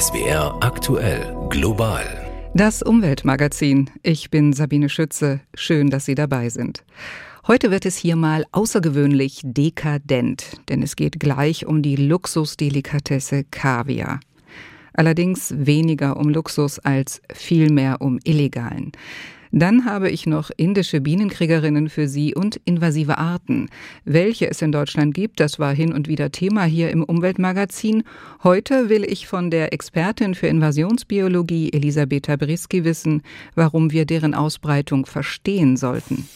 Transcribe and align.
SWR 0.00 0.56
aktuell 0.60 1.36
global. 1.50 2.04
Das 2.52 2.82
Umweltmagazin. 2.82 3.90
Ich 4.02 4.28
bin 4.28 4.52
Sabine 4.52 4.88
Schütze. 4.88 5.40
Schön, 5.54 5.88
dass 5.88 6.04
Sie 6.04 6.16
dabei 6.16 6.48
sind. 6.48 6.82
Heute 7.46 7.70
wird 7.70 7.86
es 7.86 7.96
hier 7.96 8.16
mal 8.16 8.44
außergewöhnlich 8.50 9.42
dekadent, 9.44 10.60
denn 10.68 10.82
es 10.82 10.96
geht 10.96 11.20
gleich 11.20 11.66
um 11.66 11.80
die 11.80 11.94
Luxusdelikatesse 11.94 13.44
Kaviar. 13.44 14.18
Allerdings 14.94 15.54
weniger 15.56 16.16
um 16.16 16.28
Luxus 16.28 16.80
als 16.80 17.22
vielmehr 17.32 18.00
um 18.00 18.18
illegalen. 18.24 18.90
Dann 19.56 19.84
habe 19.84 20.10
ich 20.10 20.26
noch 20.26 20.50
indische 20.56 21.00
Bienenkriegerinnen 21.00 21.88
für 21.88 22.08
Sie 22.08 22.34
und 22.34 22.60
invasive 22.64 23.18
Arten. 23.18 23.68
Welche 24.04 24.50
es 24.50 24.60
in 24.60 24.72
Deutschland 24.72 25.14
gibt, 25.14 25.38
das 25.38 25.60
war 25.60 25.72
hin 25.72 25.92
und 25.92 26.08
wieder 26.08 26.32
Thema 26.32 26.64
hier 26.64 26.90
im 26.90 27.04
Umweltmagazin. 27.04 28.02
Heute 28.42 28.88
will 28.88 29.04
ich 29.04 29.28
von 29.28 29.52
der 29.52 29.72
Expertin 29.72 30.34
für 30.34 30.48
Invasionsbiologie 30.48 31.72
Elisabetta 31.72 32.34
Brisky 32.34 32.82
wissen, 32.82 33.22
warum 33.54 33.92
wir 33.92 34.06
deren 34.06 34.34
Ausbreitung 34.34 35.06
verstehen 35.06 35.76
sollten. 35.76 36.28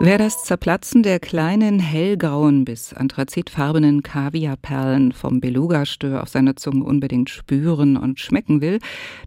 Wer 0.00 0.16
das 0.16 0.44
Zerplatzen 0.44 1.02
der 1.02 1.18
kleinen 1.18 1.80
hellgrauen 1.80 2.64
bis 2.64 2.94
anthrazitfarbenen 2.94 4.04
Kaviarperlen 4.04 5.10
vom 5.10 5.40
Beluga-Stör 5.40 6.22
auf 6.22 6.28
seiner 6.28 6.54
Zunge 6.54 6.84
unbedingt 6.84 7.30
spüren 7.30 7.96
und 7.96 8.20
schmecken 8.20 8.60
will, 8.60 8.78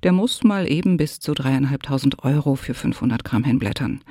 der 0.04 0.14
muss 0.14 0.46
mal 0.46 0.72
eben 0.72 0.96
bis 0.96 1.20
zu 1.20 1.34
dreieinhalbtausend 1.34 2.24
Euro 2.24 2.56
für 2.56 2.74
500 2.74 3.26
Gramm 3.26 3.44
hinblättern. 3.44 4.02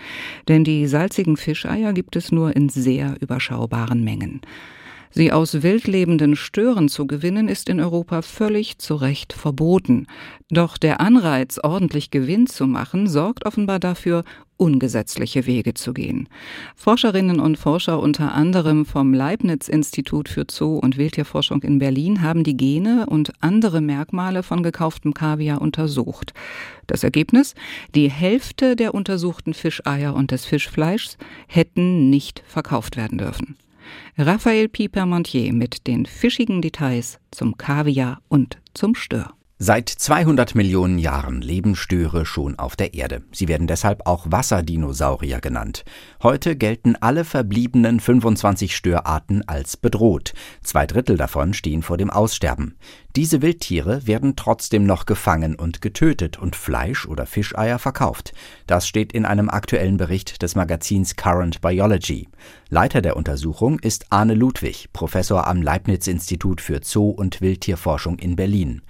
Denn 0.49 0.63
die 0.63 0.87
salzigen 0.87 1.39
Fischeier 1.39 1.95
gibt 1.95 2.15
es 2.15 2.31
nur 2.31 2.55
in 2.55 2.69
sehr 2.69 3.17
überschaubaren 3.23 4.05
Mengen. 4.05 4.43
Sie 5.13 5.33
aus 5.33 5.63
wildlebenden 5.63 6.37
Stören 6.37 6.89
zu 6.89 7.07
gewinnen, 7.07 7.49
ist 7.49 7.69
in 7.69 7.81
Europa 7.81 8.23
völlig 8.23 8.79
zu 8.79 8.95
Recht 8.95 9.33
verboten. 9.33 10.07
Doch 10.51 10.79
der 10.79 11.01
Anreiz, 11.01 11.59
ordentlich 11.61 12.13
Gewinn 12.13 12.47
zu 12.47 12.67
machen, 12.69 13.09
sorgt 13.09 13.45
offenbar 13.45 13.80
dafür, 13.80 14.23
ungesetzliche 14.61 15.47
Wege 15.47 15.75
zu 15.75 15.95
gehen. 15.95 16.29
Forscherinnen 16.77 17.41
und 17.41 17.57
Forscher 17.57 17.99
unter 17.99 18.35
anderem 18.35 18.85
vom 18.85 19.15
Leibniz-Institut 19.15 20.29
für 20.29 20.45
Zoo- 20.51 20.79
und 20.79 20.99
Wildtierforschung 20.99 21.63
in 21.63 21.79
Berlin 21.79 22.21
haben 22.21 22.45
die 22.45 22.57
Gene 22.57 23.07
und 23.07 23.33
andere 23.41 23.80
Merkmale 23.80 24.43
von 24.43 24.63
gekauftem 24.63 25.15
Kaviar 25.15 25.63
untersucht. 25.63 26.35
Das 26.87 27.02
Ergebnis? 27.02 27.55
Die 27.95 28.11
Hälfte 28.11 28.77
der 28.77 28.95
untersuchten 28.95 29.55
Fischeier 29.55 30.15
und 30.15 30.30
des 30.30 30.45
Fischfleischs 30.45 31.17
hätten 31.49 32.11
nicht 32.11 32.43
verkauft 32.47 32.97
werden 32.97 33.19
dürfen. 33.19 33.57
Raphael 34.19 34.69
Pieper-Montier 34.69 35.52
mit 35.52 35.87
den 35.87 36.05
fischigen 36.05 36.61
Details 36.61 37.19
zum 37.30 37.57
Kaviar 37.57 38.21
und 38.29 38.59
zum 38.74 38.95
Stör. 38.95 39.33
Seit 39.63 39.91
200 39.91 40.55
Millionen 40.55 40.99
Jahren 40.99 41.43
leben 41.43 41.77
Störe 41.77 42.25
schon 42.25 42.59
auf 42.59 42.77
der 42.77 42.95
Erde. 42.95 43.21
Sie 43.30 43.47
werden 43.47 43.67
deshalb 43.67 44.07
auch 44.07 44.25
Wasserdinosaurier 44.30 45.43
genannt. 45.43 45.85
Heute 46.23 46.57
gelten 46.57 46.97
alle 46.97 47.27
verbliebenen 47.27 48.01
25 48.01 48.75
Störarten 48.75 49.47
als 49.47 49.77
bedroht. 49.77 50.33
Zwei 50.63 50.87
Drittel 50.87 51.19
davon 51.19 51.52
stehen 51.52 51.83
vor 51.83 51.99
dem 51.99 52.09
Aussterben. 52.09 52.79
Diese 53.17 53.43
Wildtiere 53.43 54.07
werden 54.07 54.35
trotzdem 54.35 54.87
noch 54.87 55.05
gefangen 55.05 55.57
und 55.57 55.83
getötet 55.83 56.39
und 56.39 56.57
Fleisch 56.57 57.07
oder 57.07 57.27
Fischeier 57.27 57.79
verkauft. 57.79 58.33
Das 58.67 58.89
steht 58.89 59.13
in 59.13 59.27
einem 59.27 59.51
aktuellen 59.51 59.99
Bericht 59.99 60.41
des 60.41 60.55
Magazins 60.55 61.17
Current 61.17 61.61
Biology. 61.61 62.29
Leiter 62.71 63.02
der 63.02 63.17
Untersuchung 63.17 63.79
ist 63.80 64.06
Arne 64.09 64.33
Ludwig, 64.33 64.89
Professor 64.95 65.47
am 65.47 65.61
Leibniz-Institut 65.61 66.62
für 66.62 66.81
Zoo- 66.83 67.11
und 67.11 67.43
Wildtierforschung 67.43 68.19
in 68.19 68.37
Berlin. 68.37 68.81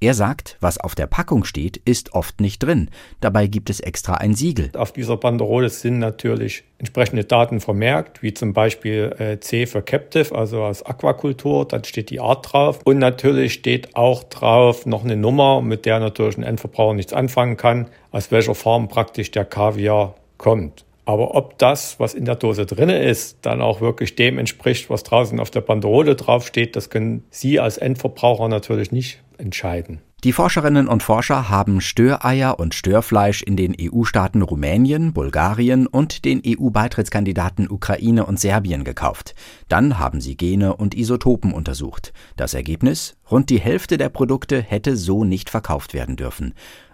Er 0.00 0.14
sagt, 0.14 0.56
was 0.60 0.78
auf 0.78 0.94
der 0.94 1.08
Packung 1.08 1.42
steht, 1.42 1.76
ist 1.76 2.14
oft 2.14 2.40
nicht 2.40 2.62
drin. 2.62 2.88
Dabei 3.20 3.48
gibt 3.48 3.68
es 3.68 3.80
extra 3.80 4.14
ein 4.14 4.34
Siegel. 4.34 4.70
Auf 4.76 4.92
dieser 4.92 5.16
Banderole 5.16 5.68
sind 5.70 5.98
natürlich 5.98 6.62
entsprechende 6.78 7.24
Daten 7.24 7.60
vermerkt, 7.60 8.22
wie 8.22 8.32
zum 8.32 8.52
Beispiel 8.52 9.12
äh, 9.18 9.40
C 9.40 9.66
für 9.66 9.82
Captive, 9.82 10.32
also 10.36 10.62
aus 10.62 10.84
Aquakultur, 10.84 11.66
dann 11.66 11.82
steht 11.82 12.10
die 12.10 12.20
Art 12.20 12.52
drauf. 12.52 12.78
Und 12.84 12.98
natürlich 12.98 13.54
steht 13.54 13.96
auch 13.96 14.22
drauf 14.22 14.86
noch 14.86 15.02
eine 15.02 15.16
Nummer, 15.16 15.60
mit 15.62 15.84
der 15.84 15.98
natürlich 15.98 16.38
ein 16.38 16.44
Endverbraucher 16.44 16.94
nichts 16.94 17.12
anfangen 17.12 17.56
kann, 17.56 17.88
aus 18.12 18.30
welcher 18.30 18.54
Farm 18.54 18.86
praktisch 18.86 19.32
der 19.32 19.44
Kaviar 19.44 20.14
kommt. 20.36 20.84
Aber 21.08 21.34
ob 21.34 21.56
das, 21.56 21.98
was 21.98 22.12
in 22.12 22.26
der 22.26 22.34
Dose 22.34 22.66
drin 22.66 22.90
ist, 22.90 23.38
dann 23.40 23.62
auch 23.62 23.80
wirklich 23.80 24.14
dem 24.14 24.36
entspricht, 24.36 24.90
was 24.90 25.04
draußen 25.04 25.40
auf 25.40 25.50
der 25.50 25.62
Banderole 25.62 26.16
draufsteht, 26.16 26.76
das 26.76 26.90
können 26.90 27.24
Sie 27.30 27.58
als 27.58 27.78
Endverbraucher 27.78 28.48
natürlich 28.48 28.92
nicht 28.92 29.22
entscheiden. 29.38 30.02
Die 30.24 30.34
Forscherinnen 30.34 30.86
und 30.86 31.02
Forscher 31.02 31.48
haben 31.48 31.80
Störeier 31.80 32.58
und 32.58 32.74
Störfleisch 32.74 33.42
in 33.42 33.56
den 33.56 33.74
EU-Staaten 33.80 34.42
Rumänien, 34.42 35.14
Bulgarien 35.14 35.86
und 35.86 36.26
den 36.26 36.42
EU-Beitrittskandidaten 36.44 37.70
Ukraine 37.70 38.26
und 38.26 38.38
Serbien 38.38 38.84
gekauft. 38.84 39.34
Dann 39.68 39.98
haben 39.98 40.20
sie 40.20 40.36
Gene 40.36 40.76
und 40.76 40.94
Isotopen 40.94 41.54
untersucht. 41.54 42.12
Das 42.36 42.52
Ergebnis? 42.52 43.16
Rund 43.30 43.48
die 43.48 43.60
Hälfte 43.60 43.96
der 43.96 44.10
Produkte 44.10 44.60
hätte 44.60 44.96
so 44.96 45.24
nicht 45.24 45.48
verkauft 45.48 45.94
werden 45.94 46.16
dürfen. 46.16 46.52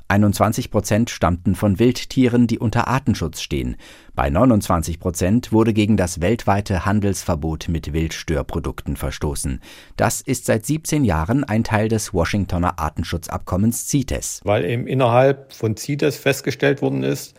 21 0.08 0.70
Prozent 0.70 1.10
stammten 1.10 1.54
von 1.54 1.78
Wildtieren, 1.78 2.46
die 2.46 2.58
unter 2.58 2.88
Artenschutz 2.88 3.40
stehen. 3.40 3.76
Bei 4.14 4.30
29 4.30 5.00
Prozent 5.00 5.52
wurde 5.52 5.72
gegen 5.72 5.96
das 5.96 6.20
weltweite 6.20 6.84
Handelsverbot 6.84 7.68
mit 7.68 7.92
Wildstörprodukten 7.92 8.96
verstoßen. 8.96 9.60
Das 9.96 10.20
ist 10.20 10.44
seit 10.46 10.66
17 10.66 11.04
Jahren 11.04 11.44
ein 11.44 11.64
Teil 11.64 11.88
des 11.88 12.12
Washingtoner 12.12 12.78
Artenschutzabkommens 12.78 13.88
CITES. 13.88 14.40
Weil 14.44 14.64
eben 14.64 14.86
innerhalb 14.86 15.52
von 15.52 15.76
CITES 15.76 16.18
festgestellt 16.18 16.82
worden 16.82 17.02
ist, 17.02 17.34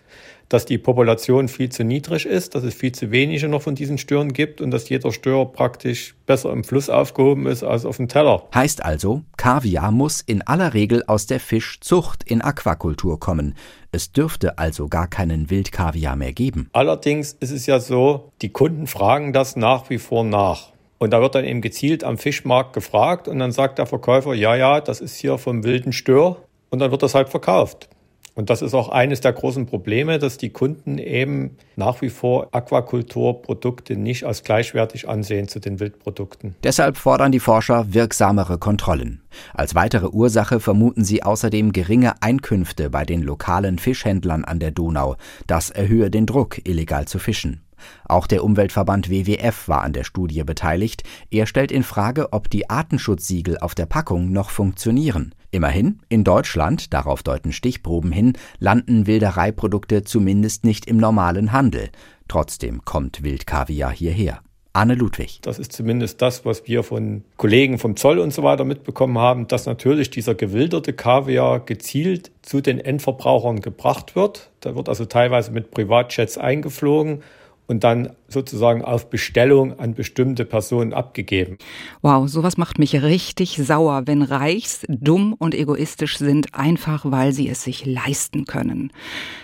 dass 0.49 0.65
die 0.65 0.77
Population 0.77 1.47
viel 1.47 1.69
zu 1.69 1.83
niedrig 1.83 2.25
ist, 2.25 2.55
dass 2.55 2.63
es 2.63 2.73
viel 2.73 2.91
zu 2.91 3.11
wenige 3.11 3.47
noch 3.47 3.61
von 3.61 3.75
diesen 3.75 3.97
Stören 3.97 4.33
gibt 4.33 4.61
und 4.61 4.71
dass 4.71 4.89
jeder 4.89 5.11
Stör 5.11 5.45
praktisch 5.45 6.15
besser 6.25 6.51
im 6.51 6.63
Fluss 6.63 6.89
aufgehoben 6.89 7.47
ist 7.47 7.63
als 7.63 7.85
auf 7.85 7.97
dem 7.97 8.07
Teller. 8.07 8.43
Heißt 8.53 8.83
also, 8.83 9.23
Kaviar 9.37 9.91
muss 9.91 10.21
in 10.21 10.41
aller 10.41 10.73
Regel 10.73 11.03
aus 11.07 11.25
der 11.25 11.39
Fischzucht 11.39 12.23
in 12.23 12.41
Aquakultur 12.41 13.19
kommen. 13.19 13.55
Es 13.91 14.11
dürfte 14.11 14.57
also 14.57 14.87
gar 14.87 15.07
keinen 15.07 15.49
Wildkaviar 15.49 16.15
mehr 16.15 16.33
geben. 16.33 16.69
Allerdings 16.73 17.33
ist 17.39 17.51
es 17.51 17.65
ja 17.65 17.79
so, 17.79 18.31
die 18.41 18.49
Kunden 18.49 18.87
fragen 18.87 19.33
das 19.33 19.55
nach 19.55 19.89
wie 19.89 19.99
vor 19.99 20.23
nach. 20.23 20.73
Und 20.97 21.11
da 21.11 21.21
wird 21.21 21.35
dann 21.35 21.45
eben 21.45 21.61
gezielt 21.61 22.03
am 22.03 22.17
Fischmarkt 22.17 22.73
gefragt 22.73 23.27
und 23.27 23.39
dann 23.39 23.51
sagt 23.51 23.79
der 23.79 23.85
Verkäufer, 23.85 24.33
ja, 24.33 24.55
ja, 24.55 24.81
das 24.81 25.01
ist 25.01 25.15
hier 25.17 25.37
vom 25.37 25.63
wilden 25.63 25.91
Stör 25.91 26.37
und 26.69 26.79
dann 26.79 26.91
wird 26.91 27.03
das 27.03 27.15
halt 27.15 27.29
verkauft. 27.29 27.89
Und 28.35 28.49
das 28.49 28.61
ist 28.61 28.73
auch 28.73 28.89
eines 28.89 29.21
der 29.21 29.31
großen 29.31 29.65
Probleme, 29.65 30.19
dass 30.19 30.37
die 30.37 30.49
Kunden 30.49 30.97
eben 30.97 31.57
nach 31.77 32.01
wie 32.01 32.09
vor 32.09 32.49
Aquakulturprodukte 32.51 33.95
nicht 33.95 34.25
als 34.25 34.43
gleichwertig 34.43 35.07
ansehen 35.07 35.47
zu 35.47 35.59
den 35.59 35.79
Wildprodukten. 35.79 36.55
Deshalb 36.61 36.97
fordern 36.97 37.31
die 37.31 37.39
Forscher 37.39 37.93
wirksamere 37.93 38.57
Kontrollen. 38.57 39.21
Als 39.53 39.73
weitere 39.73 40.07
Ursache 40.07 40.59
vermuten 40.59 41.05
sie 41.05 41.23
außerdem 41.23 41.71
geringe 41.71 42.21
Einkünfte 42.21 42.89
bei 42.89 43.05
den 43.05 43.21
lokalen 43.21 43.79
Fischhändlern 43.79 44.43
an 44.43 44.59
der 44.59 44.71
Donau. 44.71 45.15
Das 45.47 45.69
erhöhe 45.69 46.11
den 46.11 46.25
Druck, 46.25 46.59
illegal 46.67 47.07
zu 47.07 47.19
fischen. 47.19 47.64
Auch 48.05 48.27
der 48.27 48.43
Umweltverband 48.43 49.09
WWF 49.09 49.67
war 49.67 49.83
an 49.83 49.93
der 49.93 50.03
Studie 50.03 50.43
beteiligt. 50.43 51.03
Er 51.31 51.45
stellt 51.45 51.71
in 51.71 51.83
Frage, 51.83 52.33
ob 52.33 52.49
die 52.49 52.69
Artenschutzsiegel 52.69 53.57
auf 53.57 53.75
der 53.75 53.85
Packung 53.85 54.31
noch 54.31 54.49
funktionieren. 54.49 55.33
Immerhin, 55.51 55.99
in 56.09 56.23
Deutschland, 56.23 56.93
darauf 56.93 57.23
deuten 57.23 57.53
Stichproben 57.53 58.11
hin, 58.11 58.33
landen 58.59 59.07
Wildereiprodukte 59.07 60.03
zumindest 60.03 60.65
nicht 60.65 60.85
im 60.85 60.97
normalen 60.97 61.51
Handel. 61.51 61.89
Trotzdem 62.27 62.83
kommt 62.83 63.23
Wildkaviar 63.23 63.91
hierher. 63.91 64.41
Anne 64.75 64.95
Ludwig. 64.95 65.39
Das 65.41 65.57
ist 65.57 65.71
zumindest 65.71 66.21
das, 66.21 66.43
was 66.43 66.67
wir 66.67 66.83
von 66.83 67.23
Kollegen 67.37 67.79
vom 67.79 67.95
Zoll 67.95 68.19
und 68.19 68.33
so 68.33 68.43
weiter 68.43 68.65
mitbekommen 68.65 69.17
haben, 69.17 69.47
dass 69.47 69.65
natürlich 69.65 70.09
dieser 70.09 70.35
gewilderte 70.35 70.91
Kaviar 70.91 71.61
gezielt 71.61 72.31
zu 72.41 72.59
den 72.59 72.79
Endverbrauchern 72.79 73.61
gebracht 73.61 74.17
wird. 74.17 74.49
Da 74.59 74.75
wird 74.75 74.89
also 74.89 75.05
teilweise 75.05 75.51
mit 75.51 75.71
Privatjets 75.71 76.37
eingeflogen 76.37 77.23
und 77.67 77.83
dann 77.83 78.09
sozusagen 78.27 78.83
auf 78.83 79.09
Bestellung 79.09 79.79
an 79.79 79.93
bestimmte 79.93 80.45
Personen 80.45 80.93
abgegeben. 80.93 81.57
Wow, 82.01 82.27
sowas 82.29 82.57
macht 82.57 82.79
mich 82.79 83.01
richtig 83.01 83.57
sauer, 83.57 84.03
wenn 84.05 84.21
Reichs 84.21 84.85
dumm 84.87 85.33
und 85.33 85.55
egoistisch 85.55 86.17
sind, 86.17 86.53
einfach 86.53 87.05
weil 87.09 87.31
sie 87.31 87.49
es 87.49 87.63
sich 87.63 87.85
leisten 87.85 88.45
können. 88.45 88.91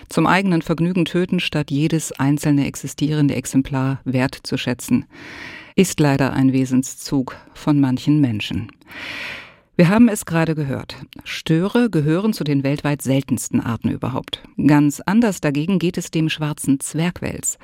Zum 0.08 0.26
eigenen 0.26 0.62
Vergnügen 0.62 1.04
töten, 1.04 1.40
statt 1.40 1.70
jedes 1.70 2.12
einzelne 2.12 2.66
existierende 2.66 3.34
Exemplar 3.34 4.00
wertzuschätzen, 4.04 5.06
ist 5.74 6.00
leider 6.00 6.32
ein 6.32 6.52
Wesenszug 6.52 7.36
von 7.54 7.80
manchen 7.80 8.20
Menschen. 8.20 8.70
Wir 9.74 9.88
haben 9.88 10.08
es 10.08 10.26
gerade 10.26 10.54
gehört. 10.54 10.96
Störe 11.24 11.88
gehören 11.88 12.34
zu 12.34 12.44
den 12.44 12.62
weltweit 12.62 13.00
seltensten 13.00 13.58
Arten 13.58 13.88
überhaupt. 13.88 14.42
Ganz 14.66 15.00
anders 15.00 15.40
dagegen 15.40 15.78
geht 15.78 15.96
es 15.96 16.10
dem 16.10 16.28
schwarzen 16.28 16.78
Zwergwels. 16.78 17.58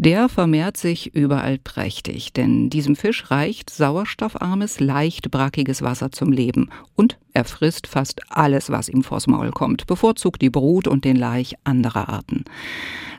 Der 0.00 0.28
vermehrt 0.28 0.76
sich 0.76 1.12
überall 1.16 1.58
prächtig, 1.58 2.32
denn 2.32 2.70
diesem 2.70 2.94
Fisch 2.94 3.32
reicht 3.32 3.68
sauerstoffarmes, 3.68 4.78
leicht 4.78 5.28
brackiges 5.32 5.82
Wasser 5.82 6.12
zum 6.12 6.30
Leben 6.30 6.70
und 6.94 7.18
er 7.34 7.44
frisst 7.44 7.86
fast 7.86 8.20
alles, 8.30 8.70
was 8.70 8.88
ihm 8.88 9.02
vors 9.02 9.26
Maul 9.26 9.50
kommt, 9.50 9.86
bevorzugt 9.86 10.40
die 10.40 10.50
Brut 10.50 10.88
und 10.88 11.04
den 11.04 11.16
Laich 11.16 11.54
anderer 11.64 12.08
Arten. 12.08 12.44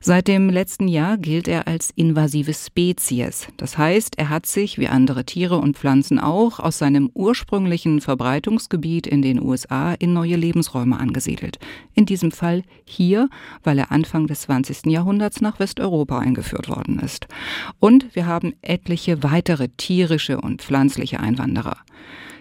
Seit 0.01 0.29
dem 0.29 0.49
letzten 0.49 0.87
Jahr 0.87 1.17
gilt 1.17 1.49
er 1.49 1.67
als 1.67 1.91
invasive 1.95 2.53
Spezies. 2.53 3.47
Das 3.57 3.77
heißt, 3.77 4.17
er 4.17 4.29
hat 4.29 4.45
sich, 4.45 4.77
wie 4.77 4.87
andere 4.87 5.25
Tiere 5.25 5.57
und 5.57 5.77
Pflanzen 5.77 6.19
auch, 6.19 6.59
aus 6.59 6.77
seinem 6.77 7.09
ursprünglichen 7.13 7.99
Verbreitungsgebiet 7.99 9.07
in 9.07 9.21
den 9.21 9.41
USA 9.41 9.93
in 9.93 10.13
neue 10.13 10.37
Lebensräume 10.37 10.97
angesiedelt. 10.97 11.59
In 11.93 12.05
diesem 12.05 12.31
Fall 12.31 12.63
hier, 12.85 13.29
weil 13.63 13.77
er 13.77 13.91
Anfang 13.91 14.27
des 14.27 14.41
20. 14.41 14.85
Jahrhunderts 14.85 15.41
nach 15.41 15.59
Westeuropa 15.59 16.19
eingeführt 16.19 16.69
worden 16.69 17.00
ist. 17.00 17.27
Und 17.80 18.16
wir 18.16 18.25
haben 18.25 18.54
etliche 18.62 19.24
weitere 19.24 19.69
tierische 19.69 20.39
und 20.39 20.62
pflanzliche 20.62 21.19
Einwanderer. 21.19 21.77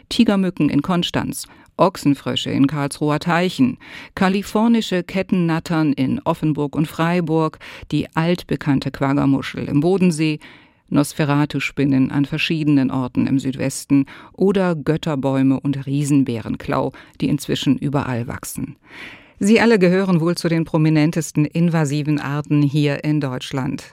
Tigermücken 0.08 0.70
in 0.70 0.82
Konstanz, 0.82 1.46
Ochsenfrösche 1.76 2.50
in 2.50 2.66
Karlsruher 2.66 3.20
Teichen, 3.20 3.78
kalifornische 4.14 5.02
Kettennattern 5.02 5.92
in 5.92 6.20
Offenburg 6.20 6.74
und 6.76 6.86
Freiburg, 6.86 7.58
die 7.92 8.08
altbekannte 8.14 8.90
Quaggermuschel 8.90 9.64
im 9.64 9.80
Bodensee, 9.80 10.40
Nosferatu-Spinnen 10.90 12.10
an 12.10 12.24
verschiedenen 12.24 12.90
Orten 12.90 13.26
im 13.26 13.38
Südwesten 13.38 14.06
oder 14.32 14.74
Götterbäume 14.74 15.60
und 15.60 15.86
Riesenbärenklau, 15.86 16.92
die 17.20 17.28
inzwischen 17.28 17.76
überall 17.76 18.26
wachsen. 18.26 18.76
Sie 19.40 19.60
alle 19.60 19.78
gehören 19.78 20.20
wohl 20.20 20.34
zu 20.36 20.48
den 20.48 20.64
prominentesten 20.64 21.44
invasiven 21.44 22.18
Arten 22.18 22.62
hier 22.62 23.04
in 23.04 23.20
Deutschland. 23.20 23.84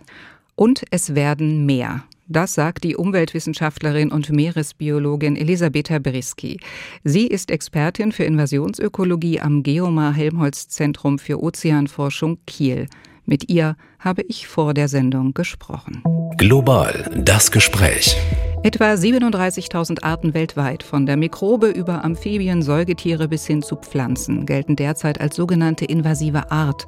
Und 0.56 0.84
es 0.90 1.14
werden 1.14 1.66
mehr. 1.66 2.04
Das 2.28 2.56
sagt 2.56 2.84
die 2.84 2.96
Umweltwissenschaftlerin 2.96 4.12
und 4.12 4.32
Meeresbiologin 4.32 5.36
Elisabetta 5.36 6.00
Brisky. 6.00 6.60
Sie 7.04 7.28
ist 7.28 7.52
Expertin 7.52 8.12
für 8.12 8.24
Invasionsökologie 8.24 9.40
am 9.40 9.62
Geomar 9.62 10.14
Helmholtz 10.14 10.68
Zentrum 10.68 11.20
für 11.20 11.40
Ozeanforschung 11.44 12.40
Kiel. 12.48 12.88
Mit 13.26 13.50
ihr 13.50 13.76
habe 14.00 14.24
ich 14.24 14.48
vor 14.48 14.74
der 14.74 14.88
Sendung 14.88 15.36
gesprochen. 15.36 16.02
Global 16.38 17.12
das 17.24 17.52
Gespräch. 17.52 18.18
Etwa 18.66 18.94
37.000 18.94 20.02
Arten 20.02 20.34
weltweit, 20.34 20.82
von 20.82 21.06
der 21.06 21.18
Mikrobe 21.18 21.68
über 21.68 22.04
Amphibien, 22.04 22.64
Säugetiere 22.64 23.28
bis 23.28 23.46
hin 23.46 23.62
zu 23.62 23.76
Pflanzen, 23.76 24.48
gelten 24.48 24.76
derzeit 24.76 25.22
als 25.22 25.36
sogenannte 25.36 25.86
invasive 25.86 26.50
Art. 26.50 26.88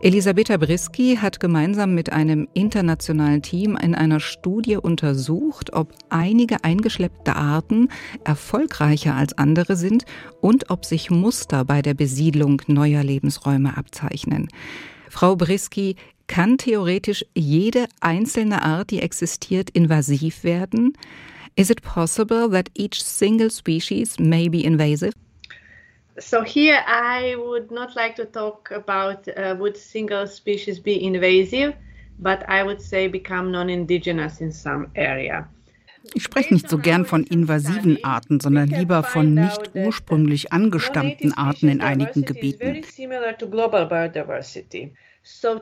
Elisabetta 0.00 0.56
Brisky 0.56 1.16
hat 1.22 1.38
gemeinsam 1.38 1.94
mit 1.94 2.12
einem 2.12 2.48
internationalen 2.52 3.42
Team 3.42 3.76
in 3.76 3.94
einer 3.94 4.18
Studie 4.18 4.76
untersucht, 4.76 5.72
ob 5.72 5.92
einige 6.08 6.64
eingeschleppte 6.64 7.36
Arten 7.36 7.90
erfolgreicher 8.24 9.14
als 9.14 9.38
andere 9.38 9.76
sind 9.76 10.06
und 10.40 10.68
ob 10.70 10.84
sich 10.84 11.12
Muster 11.12 11.64
bei 11.64 11.80
der 11.80 11.94
Besiedlung 11.94 12.60
neuer 12.66 13.04
Lebensräume 13.04 13.76
abzeichnen. 13.76 14.48
Frau 15.10 15.36
Brisky, 15.36 15.94
kann 16.26 16.58
theoretisch 16.58 17.24
jede 17.34 17.86
einzelne 18.00 18.62
Art, 18.62 18.90
die 18.90 19.00
existiert, 19.00 19.70
invasiv 19.70 20.44
werden? 20.44 20.96
Is 21.56 21.70
it 21.70 21.82
possible 21.82 22.48
that 22.50 22.70
each 22.74 23.02
single 23.02 23.50
species 23.50 24.18
may 24.18 24.48
be 24.48 24.64
invasive? 24.64 25.12
So 26.18 26.42
here 26.42 26.78
I 26.86 27.36
would 27.36 27.70
not 27.70 27.94
like 27.96 28.14
to 28.16 28.24
talk 28.24 28.70
about 28.70 29.26
uh, 29.28 29.56
would 29.58 29.76
single 29.76 30.26
species 30.26 30.80
be 30.80 31.02
invasive, 31.02 31.74
but 32.18 32.48
I 32.48 32.62
would 32.64 32.80
say 32.80 33.08
become 33.08 33.50
non-indigenous 33.50 34.40
in 34.40 34.52
some 34.52 34.88
area. 34.94 35.48
Ich 36.12 36.24
spreche 36.24 36.52
nicht 36.52 36.68
so 36.68 36.78
gern 36.78 37.06
von 37.06 37.24
invasiven 37.24 38.04
Arten, 38.04 38.38
sondern 38.38 38.68
lieber 38.68 39.02
von 39.02 39.32
nicht 39.32 39.70
ursprünglich 39.74 40.52
angestammten 40.52 41.32
Arten 41.32 41.68
in 41.68 41.80
einigen 41.80 42.24
Gebieten. 42.24 42.82
Uh, 45.26 45.58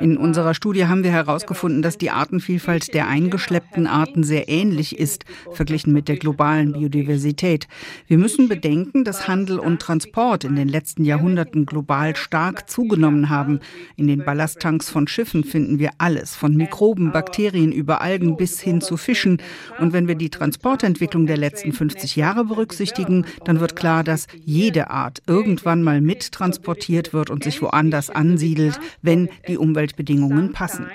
In 0.00 0.16
unserer 0.16 0.54
Studie 0.54 0.86
haben 0.86 1.04
wir 1.04 1.10
herausgefunden, 1.10 1.82
dass 1.82 1.98
die 1.98 2.10
Artenvielfalt 2.10 2.94
der 2.94 3.06
eingeschleppten 3.06 3.86
Arten 3.86 4.24
sehr 4.24 4.48
ähnlich 4.48 4.98
ist, 4.98 5.26
verglichen 5.52 5.92
mit 5.92 6.08
der 6.08 6.16
globalen 6.16 6.72
Biodiversität. 6.72 7.68
Wir 8.06 8.16
müssen 8.16 8.48
bedenken, 8.48 9.04
dass 9.04 9.28
Handel 9.28 9.58
und 9.58 9.82
Transport 9.82 10.44
in 10.44 10.56
den 10.56 10.68
letzten 10.68 11.04
Jahrhunderten 11.04 11.66
global 11.66 12.16
stark 12.16 12.70
zugenommen 12.70 13.28
haben. 13.28 13.60
In 13.96 14.06
den 14.06 14.24
Ballasttanks 14.24 14.88
von 14.88 15.08
Schiffen 15.08 15.44
finden 15.44 15.78
wir 15.78 15.90
alles, 15.98 16.34
von 16.34 16.56
Mikroben, 16.56 17.12
Bakterien 17.12 17.70
über 17.70 18.00
Algen 18.00 18.38
bis 18.38 18.62
hin 18.62 18.80
zu 18.80 18.96
Fischen. 18.96 19.42
Und 19.78 19.92
wenn 19.92 20.08
wir 20.08 20.14
die 20.14 20.30
Transportentwicklung 20.30 21.26
der 21.26 21.36
letzten 21.36 21.72
50 21.72 22.16
Jahre 22.16 22.46
berücksichtigen, 22.46 23.26
dann 23.44 23.60
wird 23.60 23.76
klar, 23.76 24.02
dass 24.02 24.26
jede 24.42 24.85
Art 24.90 25.22
irgendwann 25.26 25.82
mal 25.82 26.00
mittransportiert 26.00 27.12
wird 27.12 27.30
und 27.30 27.44
sich 27.44 27.62
woanders 27.62 28.10
ansiedelt, 28.10 28.78
wenn 29.02 29.28
die 29.48 29.58
Umweltbedingungen 29.58 30.52
passen. 30.52 30.86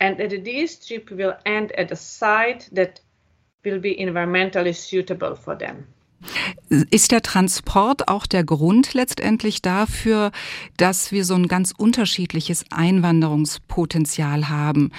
And 0.00 0.18
that 0.18 0.30
this 0.44 0.78
trip 0.80 1.10
will 1.10 1.34
end 1.44 1.76
at 1.78 1.92
a 1.92 1.96
site 1.96 2.74
that 2.74 3.00
will 3.62 3.78
be 3.78 3.96
environmentally 3.96 4.72
suitable 4.72 5.36
for 5.36 5.56
them. 5.56 5.86
Ist 6.90 7.12
der 7.12 7.22
Transport 7.22 8.08
auch 8.08 8.26
der 8.26 8.44
Grund 8.44 8.94
letztendlich 8.94 9.62
dafür, 9.62 10.30
dass 10.76 11.12
wir 11.12 11.24
so 11.24 11.34
ein 11.34 11.48
ganz 11.48 11.72
unterschiedliches 11.76 12.64
Einwanderungspotenzial 12.70 14.48
haben? 14.48 14.90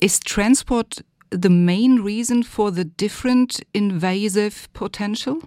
Ist 0.00 0.26
Transport 0.26 1.04
the 1.32 1.48
main 1.48 2.00
reason 2.00 2.42
for 2.42 2.72
the 2.72 2.84
different 2.84 3.60
invasive 3.72 4.68
potential? 4.72 5.38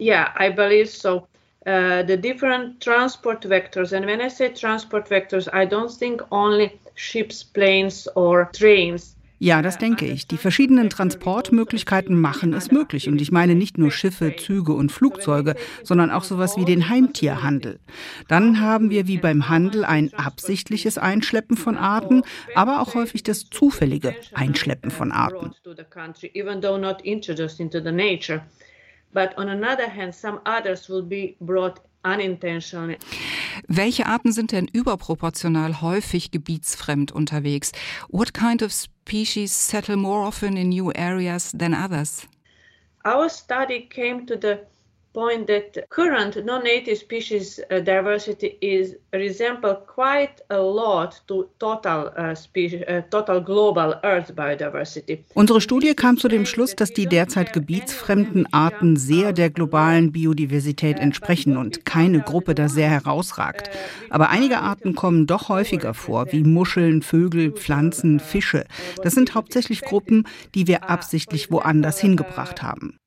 Yeah, 0.00 0.34
I 0.38 0.50
believe 0.50 0.88
so. 0.88 1.28
Uh, 1.66 2.02
the 2.06 2.16
different 2.16 2.78
transport 2.80 3.42
vectors. 3.42 3.92
And 3.92 4.04
when 4.04 4.20
I 4.20 4.28
say 4.28 4.50
transport 4.50 5.08
vectors, 5.08 5.48
I 5.52 5.66
don't 5.66 5.90
think 5.90 6.20
only 6.30 6.78
ships, 6.94 7.42
planes 7.42 8.06
or 8.14 8.50
trains. 8.52 9.14
Ja, 9.44 9.60
das 9.60 9.78
denke 9.78 10.06
ich. 10.06 10.26
Die 10.26 10.36
verschiedenen 10.36 10.88
Transportmöglichkeiten 10.90 12.18
machen 12.18 12.54
es 12.54 12.70
möglich. 12.70 13.08
Und 13.08 13.20
ich 13.20 13.32
meine 13.32 13.54
nicht 13.54 13.78
nur 13.78 13.90
Schiffe, 13.90 14.36
Züge 14.36 14.72
und 14.72 14.92
Flugzeuge, 14.92 15.54
sondern 15.82 16.10
auch 16.10 16.24
sowas 16.24 16.56
wie 16.56 16.64
den 16.64 16.88
Heimtierhandel. 16.88 17.80
Dann 18.28 18.60
haben 18.60 18.90
wir 18.90 19.06
wie 19.06 19.18
beim 19.18 19.48
Handel 19.48 19.84
ein 19.84 20.14
absichtliches 20.14 20.98
Einschleppen 20.98 21.56
von 21.56 21.76
Arten, 21.76 22.22
aber 22.54 22.80
auch 22.80 22.94
häufig 22.94 23.22
das 23.22 23.50
zufällige 23.50 24.14
Einschleppen 24.32 24.90
von 24.90 25.12
Arten. 25.12 25.52
But 29.14 29.32
on 29.38 29.48
another 29.48 29.88
hand, 29.88 30.14
some 30.14 30.40
others 30.44 30.88
will 30.88 31.02
be 31.02 31.36
brought 31.40 31.80
unintentionally. 32.04 32.98
Welche 33.68 34.06
Arten 34.06 34.32
sind 34.32 34.52
denn 34.52 34.66
überproportional 34.66 35.80
häufig 35.80 36.30
gebietsfremd 36.30 37.12
unterwegs? 37.12 37.72
What 38.08 38.34
kind 38.34 38.62
of 38.62 38.72
species 38.72 39.52
settle 39.52 39.96
more 39.96 40.26
often 40.26 40.56
in 40.56 40.68
new 40.68 40.90
areas 40.92 41.52
than 41.52 41.72
others? 41.72 42.26
Our 43.04 43.28
study 43.28 43.88
came 43.88 44.26
to 44.26 44.36
the 44.36 44.66
point 45.14 45.46
that 45.46 45.88
current 45.88 46.44
non-native 46.44 46.98
species 46.98 47.60
uh, 47.70 47.78
diversity 47.80 48.58
is 48.60 48.96
resemble 49.12 49.76
quite 49.86 50.42
a 50.50 50.58
lot 50.58 51.22
to 51.28 51.48
total 51.58 52.12
uh, 52.18 52.34
species, 52.34 52.82
uh, 52.88 53.00
total 53.10 53.40
global 53.40 53.94
Earth 54.02 54.34
biodiversity. 54.34 55.24
Unsere 55.34 55.60
Studie 55.60 55.94
kam 55.94 56.18
zu 56.18 56.28
dem 56.28 56.44
Schluss, 56.44 56.74
dass 56.74 56.92
die 56.92 57.06
derzeit 57.06 57.52
gebietsfremden 57.52 58.52
Arten 58.52 58.96
sehr 58.96 59.32
der 59.32 59.50
globalen 59.50 60.12
Biodiversität 60.12 60.98
entsprechen 60.98 61.56
und 61.56 61.84
keine 61.84 62.20
Gruppe 62.20 62.54
da 62.54 62.68
sehr 62.68 62.90
herausragt. 62.90 63.70
Aber 64.10 64.30
einige 64.30 64.58
Arten 64.58 64.94
kommen 64.94 65.26
doch 65.26 65.48
häufiger 65.48 65.94
vor, 65.94 66.32
wie 66.32 66.42
Muscheln, 66.42 67.02
Vögel, 67.02 67.52
Pflanzen, 67.52 68.18
Fische. 68.18 68.64
Das 69.02 69.14
sind 69.14 69.34
hauptsächlich 69.34 69.82
Gruppen, 69.82 70.26
die 70.54 70.66
wir 70.66 70.90
absichtlich 70.90 71.52
woanders 71.52 72.00
hingebracht 72.00 72.62
haben. 72.62 72.98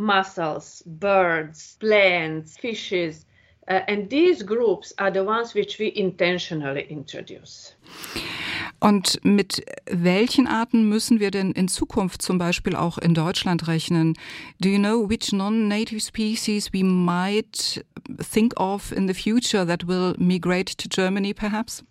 Mussels, 0.00 0.82
birds, 0.86 1.76
plants, 1.78 2.56
fishes. 2.56 3.26
Uh, 3.68 3.80
and 3.86 4.08
these 4.10 4.42
groups 4.42 4.92
are 4.98 5.10
the 5.10 5.22
ones 5.22 5.54
which 5.54 5.78
we 5.78 5.92
intentionally 5.94 6.86
introduce. 6.90 7.74
Und 8.80 9.22
mit 9.22 9.62
welchen 9.90 10.46
Arten 10.46 10.88
müssen 10.88 11.20
wir 11.20 11.30
denn 11.30 11.52
in 11.52 11.68
Zukunft 11.68 12.22
zum 12.22 12.38
Beispiel 12.38 12.74
auch 12.74 12.96
in 12.96 13.12
Deutschland 13.12 13.68
rechnen? 13.68 14.16
Do 14.58 14.70
you 14.70 14.78
know 14.78 15.06
which 15.06 15.32
non-native 15.32 16.00
species 16.00 16.72
we 16.72 16.82
might 16.82 17.84
think 18.18 18.58
of 18.58 18.90
in 18.90 19.06
the 19.06 19.14
future 19.14 19.66
that 19.66 19.86
will 19.86 20.14
migrate 20.18 20.78
to 20.78 20.88
Germany 20.88 21.34
perhaps? 21.34 21.84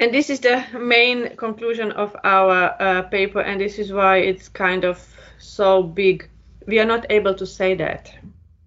And 0.00 0.12
this 0.12 0.28
is 0.28 0.40
the 0.40 0.62
main 0.76 1.36
conclusion 1.36 1.92
of 1.92 2.14
our 2.24 2.74
uh, 2.80 3.02
paper, 3.02 3.40
and 3.40 3.60
this 3.60 3.78
is 3.78 3.92
why 3.92 4.18
it's 4.18 4.48
kind 4.48 4.84
of 4.84 4.98
so 5.38 5.82
big 5.82 6.28
we 6.68 6.78
are 6.78 6.86
not 6.86 7.10
able 7.10 7.34
to 7.34 7.44
say 7.44 7.74
that. 7.76 8.12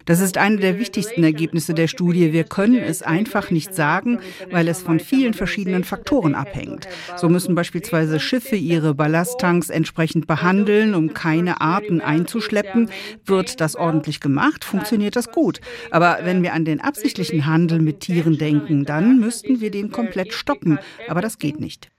Das 0.04 0.20
ist 0.20 0.36
eine 0.36 0.56
der 0.56 0.80
wichtigsten 0.80 1.22
Ergebnisse 1.22 1.74
der 1.74 1.86
Studie. 1.86 2.32
Wir 2.32 2.42
können 2.42 2.82
es 2.82 3.02
einfach 3.02 3.52
nicht 3.52 3.72
sagen, 3.72 4.18
weil 4.50 4.66
es 4.66 4.82
von 4.82 4.98
vielen 4.98 5.32
verschiedenen 5.32 5.84
Faktoren 5.84 6.34
abhängt. 6.34 6.88
So 7.16 7.28
müssen 7.28 7.54
beispielsweise 7.54 8.18
Schiffe 8.18 8.56
ihre 8.56 8.94
Ballasttanks 8.94 9.70
entsprechend 9.70 10.26
behandeln, 10.26 10.96
um 10.96 11.14
keine 11.14 11.60
Arten 11.60 12.00
einzuschleppen. 12.00 12.90
Wird 13.24 13.60
das 13.60 13.76
ordentlich 13.76 14.18
gemacht, 14.18 14.64
funktioniert 14.64 15.14
das 15.14 15.30
gut. 15.30 15.60
Aber 15.92 16.18
wenn 16.24 16.42
wir 16.42 16.52
an 16.52 16.64
den 16.64 16.80
absichtlichen 16.80 17.46
Handel 17.46 17.78
mit 17.78 18.00
Tieren 18.00 18.38
denken, 18.38 18.84
dann 18.84 19.20
müssten 19.20 19.60
wir 19.60 19.70
den 19.70 19.92
komplett 19.92 20.32
stoppen. 20.32 20.80
Aber 21.06 21.20
das 21.20 21.38
geht 21.38 21.60
nicht. 21.60 21.90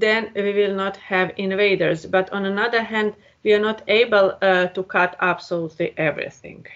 Then 0.00 0.24
we 0.34 0.54
will 0.54 0.74
not 0.74 0.94
have 1.10 1.32
invaders. 1.36 2.10
But 2.10 2.32
on 2.32 2.44
another 2.44 2.82
hand, 2.82 3.12
we 3.44 3.54
are 3.54 3.60
not 3.60 3.82
able 3.88 4.36
uh, 4.42 4.66
to 4.68 4.82
cut 4.82 5.16
absolutely 5.20 5.92
everything. 5.96 6.66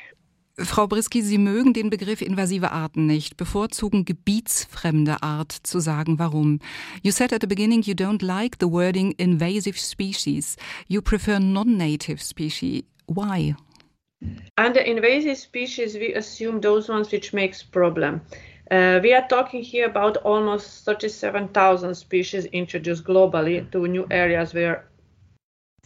Frau 0.58 0.86
Brisky, 0.86 1.20
Sie 1.20 1.36
mögen 1.36 1.74
den 1.74 1.90
Begriff 1.90 2.22
invasive 2.22 2.72
Arten 2.72 3.06
nicht, 3.06 3.36
bevorzugen 3.36 4.06
gebietsfremde 4.06 5.22
Art 5.22 5.52
zu 5.52 5.80
sagen. 5.80 6.18
Warum? 6.18 6.60
You 7.02 7.12
said 7.12 7.34
at 7.34 7.42
the 7.42 7.46
beginning 7.46 7.82
you 7.82 7.94
don't 7.94 8.22
like 8.22 8.56
the 8.58 8.66
wording 8.66 9.12
invasive 9.18 9.78
species. 9.78 10.56
You 10.88 11.02
prefer 11.02 11.38
non-native 11.38 12.22
species. 12.22 12.84
Why? 13.06 13.54
Under 14.56 14.80
invasive 14.80 15.36
species, 15.36 15.94
we 15.94 16.14
assume 16.14 16.62
those 16.62 16.88
ones 16.88 17.12
which 17.12 17.34
makes 17.34 17.62
problem. 17.62 18.22
Uh, 18.70 18.98
we 19.02 19.12
are 19.12 19.28
talking 19.28 19.62
here 19.62 19.84
about 19.84 20.16
almost 20.24 20.86
37,000 20.86 21.94
species 21.94 22.46
introduced 22.46 23.04
globally 23.04 23.70
to 23.70 23.86
new 23.86 24.06
areas 24.10 24.54
where 24.54 24.86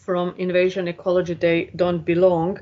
from 0.04 0.35
invasion 0.38 0.88
ecology 0.88 1.35
they 1.35 1.71
don't 1.76 2.04
belong. 2.04 2.59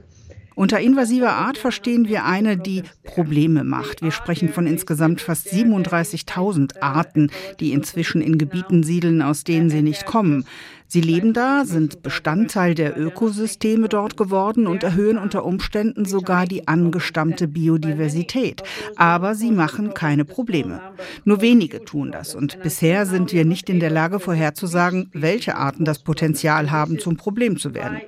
Unter 0.58 0.80
invasiver 0.80 1.34
Art 1.34 1.56
verstehen 1.56 2.08
wir 2.08 2.24
eine, 2.24 2.56
die 2.56 2.82
Probleme 3.04 3.62
macht. 3.62 4.02
Wir 4.02 4.10
sprechen 4.10 4.48
von 4.48 4.66
insgesamt 4.66 5.20
fast 5.20 5.46
37.000 5.46 6.80
Arten, 6.80 7.30
die 7.60 7.70
inzwischen 7.70 8.20
in 8.20 8.38
Gebieten 8.38 8.82
siedeln, 8.82 9.22
aus 9.22 9.44
denen 9.44 9.70
sie 9.70 9.82
nicht 9.82 10.04
kommen. 10.04 10.44
Sie 10.88 11.00
leben 11.00 11.32
da, 11.32 11.64
sind 11.64 12.02
Bestandteil 12.02 12.74
der 12.74 12.98
Ökosysteme 12.98 13.88
dort 13.88 14.16
geworden 14.16 14.66
und 14.66 14.82
erhöhen 14.82 15.18
unter 15.18 15.44
Umständen 15.44 16.06
sogar 16.06 16.44
die 16.44 16.66
angestammte 16.66 17.46
Biodiversität. 17.46 18.64
Aber 18.96 19.36
sie 19.36 19.52
machen 19.52 19.94
keine 19.94 20.24
Probleme. 20.24 20.80
Nur 21.24 21.40
wenige 21.40 21.84
tun 21.84 22.10
das. 22.10 22.34
Und 22.34 22.60
bisher 22.64 23.06
sind 23.06 23.32
wir 23.32 23.44
nicht 23.44 23.70
in 23.70 23.78
der 23.78 23.90
Lage 23.90 24.18
vorherzusagen, 24.18 25.08
welche 25.12 25.54
Arten 25.54 25.84
das 25.84 26.00
Potenzial 26.00 26.72
haben, 26.72 26.98
zum 26.98 27.16
Problem 27.16 27.58
zu 27.58 27.74
werden. 27.74 28.00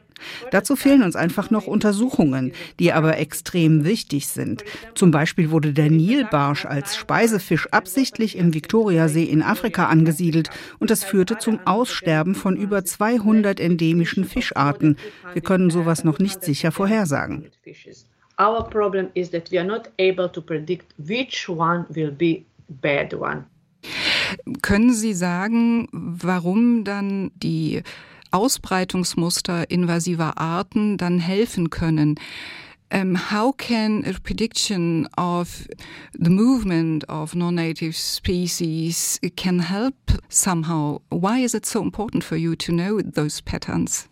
Dazu 0.51 0.77
fehlen 0.77 1.03
uns 1.03 1.17
einfach 1.17 1.51
noch 1.51 1.67
Untersuchungen, 1.67 2.53
die 2.79 2.93
aber 2.93 3.19
extrem 3.19 3.85
wichtig 3.85 4.29
sind. 4.29 4.65
Zum 4.95 5.11
Beispiel 5.11 5.51
wurde 5.51 5.73
der 5.73 5.91
Nilbarsch 5.91 6.67
als 6.67 6.97
Speisefisch 6.97 7.69
absichtlich 7.71 8.37
im 8.37 8.55
Viktoriasee 8.55 9.25
in 9.25 9.43
Afrika 9.43 9.87
angesiedelt 9.87 10.51
und 10.79 10.91
das 10.91 11.05
führte 11.05 11.39
zum 11.39 11.61
Aussterben 11.67 12.35
von 12.35 12.57
über 12.57 12.85
200 12.85 13.61
endemischen 13.61 14.25
Fischarten. 14.25 14.97
Wir 15.33 15.43
können 15.43 15.71
sowas 15.71 16.05
noch 16.05 16.19
nicht 16.19 16.45
sicher 16.45 16.73
vorhersagen. 16.73 17.47
Our 18.41 18.65
problem 18.71 19.11
is 19.15 19.31
that 19.31 19.51
we 19.53 19.59
are 19.59 19.67
not 19.67 19.91
able 19.99 20.31
to 20.33 20.41
predict 20.41 20.95
which 20.97 21.49
one 21.49 21.85
will 21.91 22.11
be 22.11 22.45
bad 22.69 23.13
one. 23.13 23.45
Können 24.63 24.93
Sie 24.93 25.13
sagen, 25.13 25.89
warum 25.93 26.85
dann 26.85 27.31
die 27.35 27.83
Ausbreitungsmuster 28.33 29.71
invasiver 29.71 30.39
Arten 30.39 30.97
dann 30.97 31.19
helfen 31.19 31.71
können. 31.71 32.19
Um, 32.93 33.15
how 33.31 33.53
can 33.53 34.05
a 34.05 34.19
prediction 34.21 35.07
of 35.17 35.69
the 36.13 36.31
movement 36.31 37.09
of 37.09 37.37
non-native 37.37 37.97
species 37.97 39.21
can 39.37 39.61
help 39.61 39.95
somehow? 40.29 41.01
Why 41.11 41.39
is 41.39 41.55
it 41.55 41.67
so 41.67 41.83
important 41.83 42.25
for 42.25 42.37
you 42.37 42.57
to 42.57 42.73
know 42.73 43.01
those 43.01 43.43
patterns? 43.43 44.09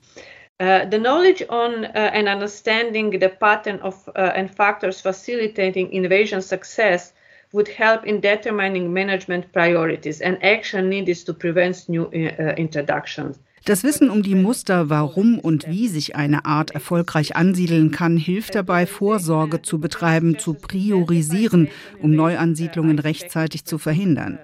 Uh, 0.61 0.85
the 0.85 0.99
knowledge 0.99 1.43
on 1.49 1.85
uh, 1.85 2.11
and 2.13 2.29
understanding 2.29 3.11
the 3.11 3.29
pattern 3.29 3.79
of 3.81 4.09
uh, 4.17 4.33
and 4.35 4.53
factors 4.55 5.01
facilitating 5.01 5.93
invasion 5.93 6.43
success 6.43 7.13
would 7.53 7.69
help 7.69 8.05
in 8.05 8.21
determining 8.21 8.93
management 8.93 9.53
priorities 9.53 10.21
and 10.21 10.43
action 10.45 10.89
needed 10.89 11.17
to 11.17 11.33
prevent 11.33 11.89
new 11.89 12.07
uh, 12.07 12.55
introductions. 12.57 13.39
Das 13.69 13.85
Wissen 13.85 14.09
um 14.09 14.23
die 14.23 14.35
Muster, 14.35 14.89
warum 14.89 15.39
und 15.39 15.69
wie 15.69 15.89
sich 15.89 16.17
eine 16.17 16.47
Art 16.47 16.71
erfolgreich 16.71 17.37
ansiedeln 17.37 17.91
kann, 17.91 18.17
hilft 18.17 18.55
dabei, 18.55 18.87
Vorsorge 18.87 19.61
zu 19.61 19.79
betreiben, 19.79 20.39
zu 20.39 20.55
priorisieren, 20.55 21.69
um 22.01 22.13
Neuansiedlungen 22.13 22.99
rechtzeitig 22.99 23.67
zu 23.67 23.77
verhindern. 23.77 24.39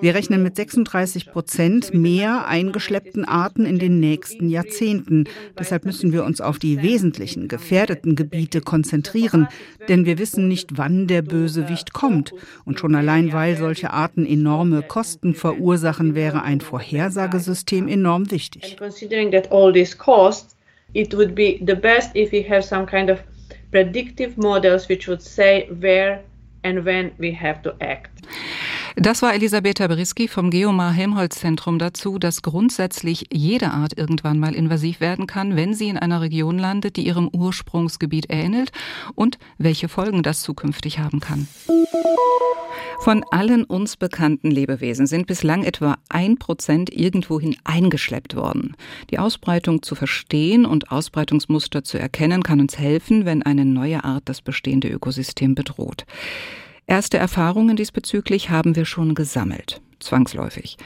Wir 0.00 0.14
rechnen 0.14 0.44
mit 0.44 0.54
36 0.54 1.32
Prozent 1.32 1.92
mehr 1.92 2.46
eingeschleppten 2.46 3.24
Arten 3.24 3.66
in 3.66 3.80
den 3.80 3.98
nächsten 3.98 4.48
Jahrzehnten. 4.48 5.24
Deshalb 5.58 5.84
müssen 5.84 6.12
wir 6.12 6.24
uns 6.24 6.40
auf 6.40 6.60
die 6.60 6.80
wesentlichen 6.80 7.48
gefährdeten 7.48 8.14
Gebiete 8.14 8.60
konzentrieren, 8.60 9.48
denn 9.88 10.04
wir 10.04 10.18
wissen 10.18 10.46
nicht, 10.46 10.78
wann 10.78 11.08
der 11.08 11.22
Bösewicht 11.22 11.94
kommt. 11.94 12.32
Und 12.64 12.78
schon 12.78 12.94
allein, 12.94 13.32
weil 13.32 13.56
solche 13.56 13.90
Arten 13.92 14.24
enorme 14.24 14.82
Kosten 14.82 15.34
verursachen, 15.34 16.14
wäre 16.14 16.42
ein 16.42 16.60
Vorhersagesystem 16.60 17.88
enorm 17.88 18.30
wichtig. 18.30 18.67
And 18.68 18.76
considering 18.78 19.30
that 19.30 19.50
all 19.50 19.72
these 19.72 19.94
costs, 19.94 20.54
it 20.94 21.14
would 21.14 21.34
be 21.34 21.58
the 21.58 21.76
best 21.76 22.10
if 22.14 22.32
we 22.32 22.42
have 22.42 22.64
some 22.64 22.86
kind 22.86 23.08
of 23.10 23.22
predictive 23.70 24.36
models 24.36 24.88
which 24.88 25.06
would 25.08 25.22
say 25.22 25.68
where 25.80 26.22
and 26.64 26.84
when 26.84 27.14
we 27.18 27.30
have 27.32 27.62
to 27.62 27.74
act. 27.80 28.26
Das 29.00 29.22
war 29.22 29.32
Elisabetta 29.32 29.86
Beriski 29.86 30.26
vom 30.26 30.50
Geomar 30.50 30.92
Helmholtz 30.92 31.38
Zentrum 31.38 31.78
dazu, 31.78 32.18
dass 32.18 32.42
grundsätzlich 32.42 33.26
jede 33.32 33.70
Art 33.70 33.96
irgendwann 33.96 34.40
mal 34.40 34.56
invasiv 34.56 35.00
werden 35.00 35.28
kann, 35.28 35.54
wenn 35.54 35.72
sie 35.72 35.88
in 35.88 35.96
einer 35.96 36.20
Region 36.20 36.58
landet, 36.58 36.96
die 36.96 37.06
ihrem 37.06 37.28
Ursprungsgebiet 37.28 38.26
ähnelt 38.28 38.72
und 39.14 39.38
welche 39.56 39.88
Folgen 39.88 40.24
das 40.24 40.42
zukünftig 40.42 40.98
haben 40.98 41.20
kann. 41.20 41.46
Von 42.98 43.22
allen 43.30 43.62
uns 43.62 43.96
bekannten 43.96 44.50
Lebewesen 44.50 45.06
sind 45.06 45.28
bislang 45.28 45.62
etwa 45.62 45.96
ein 46.08 46.36
Prozent 46.36 46.90
irgendwohin 46.90 47.56
eingeschleppt 47.62 48.34
worden. 48.34 48.74
Die 49.10 49.20
Ausbreitung 49.20 49.84
zu 49.84 49.94
verstehen 49.94 50.66
und 50.66 50.90
Ausbreitungsmuster 50.90 51.84
zu 51.84 51.98
erkennen 51.98 52.42
kann 52.42 52.60
uns 52.60 52.76
helfen, 52.76 53.24
wenn 53.24 53.44
eine 53.44 53.64
neue 53.64 54.02
Art 54.02 54.24
das 54.24 54.42
bestehende 54.42 54.88
Ökosystem 54.88 55.54
bedroht. 55.54 56.04
Erste 56.90 57.18
Erfahrungen 57.18 57.76
diesbezüglich 57.76 58.48
haben 58.48 58.74
wir 58.74 58.86
schon 58.86 59.14
gesammelt 59.14 59.82
zwangsläufig. 60.00 60.76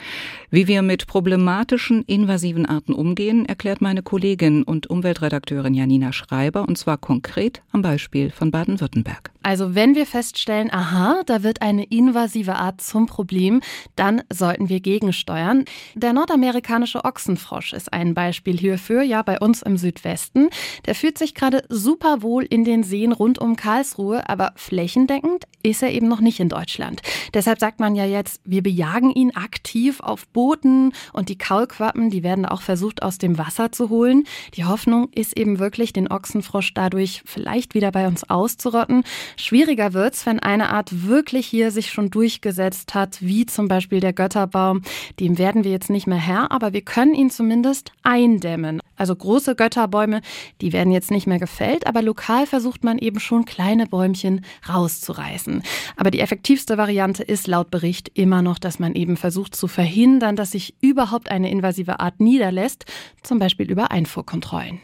Wie 0.49 0.67
wir 0.67 0.81
mit 0.81 1.07
problematischen 1.07 2.03
invasiven 2.03 2.65
Arten 2.65 2.93
umgehen, 2.93 3.45
erklärt 3.45 3.81
meine 3.81 4.03
Kollegin 4.03 4.63
und 4.63 4.87
Umweltredakteurin 4.87 5.73
Janina 5.73 6.13
Schreiber, 6.13 6.67
und 6.67 6.77
zwar 6.77 6.97
konkret 6.97 7.63
am 7.71 7.81
Beispiel 7.81 8.29
von 8.29 8.51
Baden-Württemberg. 8.51 9.31
Also 9.41 9.75
wenn 9.75 9.95
wir 9.95 10.05
feststellen, 10.05 10.71
aha, 10.71 11.21
da 11.25 11.43
wird 11.43 11.61
eine 11.61 11.83
invasive 11.83 12.55
Art 12.55 12.81
zum 12.81 13.07
Problem, 13.07 13.61
dann 13.95 14.21
sollten 14.31 14.69
wir 14.69 14.79
gegensteuern. 14.79 15.65
Der 15.95 16.13
nordamerikanische 16.13 17.03
Ochsenfrosch 17.03 17.73
ist 17.73 17.91
ein 17.91 18.13
Beispiel 18.13 18.57
hierfür, 18.57 19.01
ja 19.01 19.21
bei 19.21 19.39
uns 19.39 19.61
im 19.61 19.77
Südwesten. 19.77 20.49
Der 20.85 20.95
fühlt 20.95 21.17
sich 21.17 21.35
gerade 21.35 21.63
super 21.67 22.21
wohl 22.21 22.43
in 22.43 22.63
den 22.63 22.83
Seen 22.83 23.11
rund 23.11 23.37
um 23.39 23.57
Karlsruhe, 23.57 24.29
aber 24.29 24.53
flächendeckend 24.55 25.45
ist 25.61 25.83
er 25.83 25.91
eben 25.91 26.07
noch 26.07 26.21
nicht 26.21 26.39
in 26.39 26.49
Deutschland. 26.49 27.01
Deshalb 27.33 27.59
sagt 27.59 27.79
man 27.79 27.95
ja 27.95 28.05
jetzt, 28.05 28.41
wir 28.45 28.63
bejagen 28.63 29.02
jagen 29.03 29.11
ihn 29.11 29.35
aktiv 29.35 29.99
auf 29.99 30.27
Booten 30.27 30.93
und 31.11 31.29
die 31.29 31.37
Kaulquappen, 31.37 32.09
die 32.09 32.23
werden 32.23 32.45
auch 32.45 32.61
versucht 32.61 33.03
aus 33.03 33.17
dem 33.17 33.37
Wasser 33.37 33.71
zu 33.71 33.89
holen. 33.89 34.23
Die 34.53 34.65
Hoffnung 34.65 35.09
ist 35.13 35.37
eben 35.37 35.59
wirklich, 35.59 35.93
den 35.93 36.09
Ochsenfrosch 36.09 36.73
dadurch 36.73 37.21
vielleicht 37.25 37.75
wieder 37.75 37.91
bei 37.91 38.07
uns 38.07 38.29
auszurotten. 38.29 39.03
Schwieriger 39.35 39.93
wird's, 39.93 40.25
wenn 40.25 40.39
eine 40.39 40.69
Art 40.69 41.05
wirklich 41.07 41.47
hier 41.47 41.71
sich 41.71 41.91
schon 41.91 42.09
durchgesetzt 42.09 42.93
hat, 42.93 43.21
wie 43.21 43.45
zum 43.45 43.67
Beispiel 43.67 43.99
der 43.99 44.13
Götterbaum. 44.13 44.81
Dem 45.19 45.37
werden 45.37 45.63
wir 45.63 45.71
jetzt 45.71 45.89
nicht 45.89 46.07
mehr 46.07 46.17
Herr, 46.17 46.51
aber 46.51 46.73
wir 46.73 46.81
können 46.81 47.13
ihn 47.13 47.29
zumindest 47.29 47.91
eindämmen. 48.03 48.79
Also 48.95 49.15
große 49.15 49.55
Götterbäume, 49.55 50.21
die 50.61 50.71
werden 50.71 50.93
jetzt 50.93 51.11
nicht 51.11 51.27
mehr 51.27 51.39
gefällt, 51.39 51.87
aber 51.87 52.01
lokal 52.01 52.45
versucht 52.45 52.83
man 52.83 52.99
eben 52.99 53.19
schon 53.19 53.43
kleine 53.43 53.87
Bäumchen 53.87 54.45
rauszureißen. 54.69 55.63
Aber 55.97 56.11
die 56.11 56.19
effektivste 56.19 56.77
Variante 56.77 57.23
ist 57.23 57.47
laut 57.47 57.71
Bericht 57.71 58.11
immer 58.13 58.41
noch, 58.41 58.59
dass 58.59 58.79
man 58.79 58.92
eben 58.95 59.17
versucht 59.17 59.55
zu 59.55 59.67
verhindern, 59.67 60.35
dass 60.35 60.51
sich 60.51 60.75
überhaupt 60.81 61.29
eine 61.29 61.49
invasive 61.51 61.99
Art 61.99 62.19
niederlässt, 62.19 62.85
zum 63.21 63.39
Beispiel 63.39 63.69
über 63.69 63.91
Einfuhrkontrollen. 63.91 64.79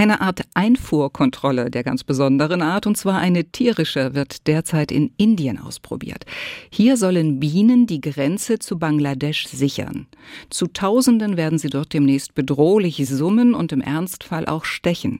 Eine 0.00 0.22
Art 0.22 0.40
Einfuhrkontrolle 0.54 1.70
der 1.70 1.84
ganz 1.84 2.04
besonderen 2.04 2.62
Art, 2.62 2.86
und 2.86 2.96
zwar 2.96 3.18
eine 3.18 3.44
tierische, 3.44 4.14
wird 4.14 4.46
derzeit 4.46 4.90
in 4.90 5.12
Indien 5.18 5.58
ausprobiert. 5.58 6.24
Hier 6.70 6.96
sollen 6.96 7.38
Bienen 7.38 7.86
die 7.86 8.00
Grenze 8.00 8.58
zu 8.58 8.78
Bangladesch 8.78 9.46
sichern. 9.48 10.06
Zu 10.48 10.68
Tausenden 10.68 11.36
werden 11.36 11.58
sie 11.58 11.68
dort 11.68 11.92
demnächst 11.92 12.34
bedrohlich 12.34 13.06
summen 13.06 13.52
und 13.52 13.72
im 13.72 13.82
Ernstfall 13.82 14.46
auch 14.46 14.64
stechen. 14.64 15.18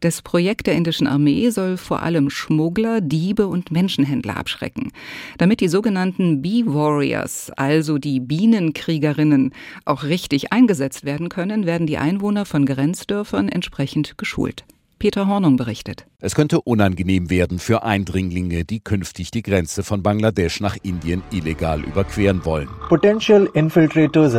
Das 0.00 0.22
Projekt 0.22 0.66
der 0.66 0.76
indischen 0.76 1.06
Armee 1.06 1.50
soll 1.50 1.76
vor 1.76 2.02
allem 2.02 2.30
Schmuggler, 2.30 3.02
Diebe 3.02 3.48
und 3.48 3.70
Menschenhändler 3.70 4.38
abschrecken. 4.38 4.92
Damit 5.36 5.60
die 5.60 5.68
sogenannten 5.68 6.40
Bee 6.40 6.64
Warriors, 6.64 7.50
also 7.58 7.98
die 7.98 8.20
Bienenkriegerinnen, 8.20 9.52
auch 9.84 10.04
richtig 10.04 10.54
eingesetzt 10.54 11.04
werden 11.04 11.28
können, 11.28 11.66
werden 11.66 11.86
die 11.86 11.98
Einwohner 11.98 12.46
von 12.46 12.64
Grenzdörfern 12.64 13.50
entsprechend 13.50 14.16
geschult. 14.22 14.64
Peter 15.02 15.26
Hornung 15.26 15.56
berichtet. 15.56 16.06
Es 16.20 16.36
könnte 16.36 16.60
unangenehm 16.60 17.28
werden 17.28 17.58
für 17.58 17.82
Eindringlinge, 17.82 18.64
die 18.64 18.78
künftig 18.78 19.32
die 19.32 19.42
Grenze 19.42 19.82
von 19.82 20.00
Bangladesch 20.00 20.60
nach 20.60 20.76
Indien 20.80 21.24
illegal 21.32 21.80
überqueren 21.80 22.44
wollen. 22.44 22.68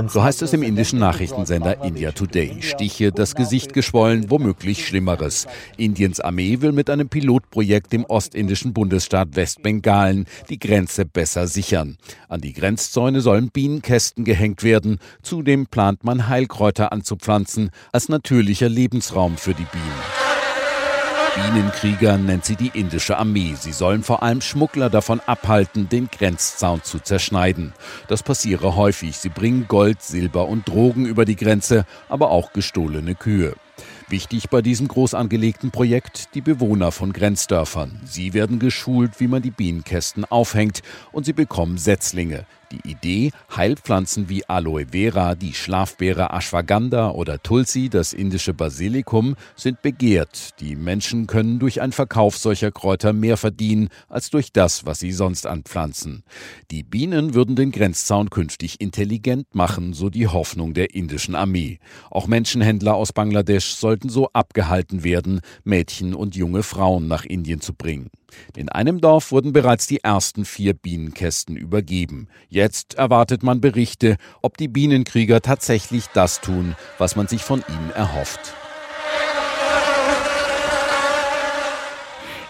So 0.07 0.23
heißt 0.23 0.41
es 0.41 0.53
im 0.53 0.63
indischen 0.63 0.99
Nachrichtensender 0.99 1.83
India 1.83 2.13
Today. 2.13 2.61
Stiche, 2.61 3.11
das 3.11 3.35
Gesicht 3.35 3.73
geschwollen, 3.73 4.31
womöglich 4.31 4.87
Schlimmeres. 4.87 5.47
Indiens 5.75 6.21
Armee 6.21 6.61
will 6.61 6.71
mit 6.71 6.89
einem 6.89 7.09
Pilotprojekt 7.09 7.93
im 7.93 8.05
ostindischen 8.05 8.71
Bundesstaat 8.71 9.35
Westbengalen 9.35 10.27
die 10.49 10.59
Grenze 10.59 11.03
besser 11.03 11.47
sichern. 11.47 11.97
An 12.29 12.39
die 12.39 12.53
Grenzzäune 12.53 13.19
sollen 13.19 13.49
Bienenkästen 13.49 14.23
gehängt 14.23 14.63
werden. 14.63 14.99
Zudem 15.23 15.67
plant 15.67 16.05
man 16.05 16.29
Heilkräuter 16.29 16.93
anzupflanzen 16.93 17.69
als 17.91 18.07
natürlicher 18.07 18.69
Lebensraum 18.69 19.35
für 19.35 19.53
die 19.53 19.65
Bienen. 19.65 20.22
Bienenkrieger 21.35 22.19
nennt 22.19 22.45
sie 22.45 22.55
die 22.55 22.71
indische 22.75 23.17
Armee. 23.17 23.55
Sie 23.59 23.71
sollen 23.71 24.03
vor 24.03 24.21
allem 24.21 24.39
Schmuggler 24.39 24.91
davon 24.91 25.19
abhalten, 25.25 25.89
den 25.89 26.07
Grenzzaun 26.11 26.83
zu 26.83 26.99
zerschneiden. 26.99 27.73
Das 28.07 28.21
passiere 28.21 28.75
häufig. 28.75 29.17
Sie 29.17 29.29
bringen 29.29 29.67
Gold, 29.67 30.03
Silber 30.03 30.47
und 30.47 30.67
Drogen 30.67 31.07
über 31.07 31.25
die 31.25 31.35
Grenze, 31.35 31.85
aber 32.07 32.29
auch 32.29 32.53
gestohlene 32.53 33.15
Kühe. 33.15 33.55
Wichtig 34.09 34.49
bei 34.49 34.61
diesem 34.61 34.87
groß 34.87 35.15
angelegten 35.15 35.71
Projekt 35.71 36.35
die 36.35 36.41
Bewohner 36.41 36.91
von 36.91 37.13
Grenzdörfern. 37.13 37.99
Sie 38.05 38.33
werden 38.33 38.59
geschult, 38.59 39.19
wie 39.19 39.27
man 39.27 39.41
die 39.41 39.49
Bienenkästen 39.49 40.25
aufhängt 40.25 40.81
und 41.11 41.25
sie 41.25 41.33
bekommen 41.33 41.79
Setzlinge. 41.79 42.45
Die 42.73 42.89
Idee, 42.89 43.31
Heilpflanzen 43.55 44.29
wie 44.29 44.49
Aloe 44.49 44.87
Vera, 44.91 45.35
die 45.35 45.53
Schlafbeere 45.53 46.31
Ashwagandha 46.31 47.11
oder 47.11 47.41
Tulsi, 47.43 47.87
das 47.87 48.13
indische 48.13 48.55
Basilikum, 48.55 49.35
sind 49.55 49.83
begehrt. 49.83 50.59
Die 50.59 50.75
Menschen 50.75 51.27
können 51.27 51.59
durch 51.59 51.81
einen 51.81 51.91
Verkauf 51.91 52.35
solcher 52.35 52.71
Kräuter 52.71 53.13
mehr 53.13 53.37
verdienen 53.37 53.89
als 54.09 54.31
durch 54.31 54.51
das, 54.51 54.87
was 54.87 54.99
sie 54.99 55.11
sonst 55.11 55.45
anpflanzen. 55.45 56.23
Die 56.71 56.81
Bienen 56.81 57.35
würden 57.35 57.55
den 57.55 57.71
Grenzzaun 57.71 58.31
künftig 58.31 58.81
intelligent 58.81 59.53
machen, 59.53 59.93
so 59.93 60.09
die 60.09 60.27
Hoffnung 60.27 60.73
der 60.73 60.95
indischen 60.95 61.35
Armee. 61.35 61.77
Auch 62.09 62.25
Menschenhändler 62.25 62.95
aus 62.95 63.13
Bangladesch 63.13 63.75
sollten 63.75 64.09
so 64.09 64.29
abgehalten 64.33 65.03
werden, 65.03 65.41
Mädchen 65.63 66.15
und 66.15 66.35
junge 66.35 66.63
Frauen 66.63 67.07
nach 67.07 67.23
Indien 67.23 67.61
zu 67.61 67.75
bringen. 67.75 68.09
In 68.55 68.69
einem 68.69 69.01
Dorf 69.01 69.31
wurden 69.31 69.53
bereits 69.53 69.87
die 69.87 70.03
ersten 70.03 70.45
vier 70.45 70.73
Bienenkästen 70.73 71.55
übergeben. 71.55 72.27
Jetzt 72.49 72.95
erwartet 72.95 73.43
man 73.43 73.61
Berichte, 73.61 74.17
ob 74.41 74.57
die 74.57 74.67
Bienenkrieger 74.67 75.41
tatsächlich 75.41 76.07
das 76.13 76.41
tun, 76.41 76.75
was 76.97 77.15
man 77.15 77.27
sich 77.27 77.43
von 77.43 77.63
ihnen 77.67 77.91
erhofft. 77.91 78.53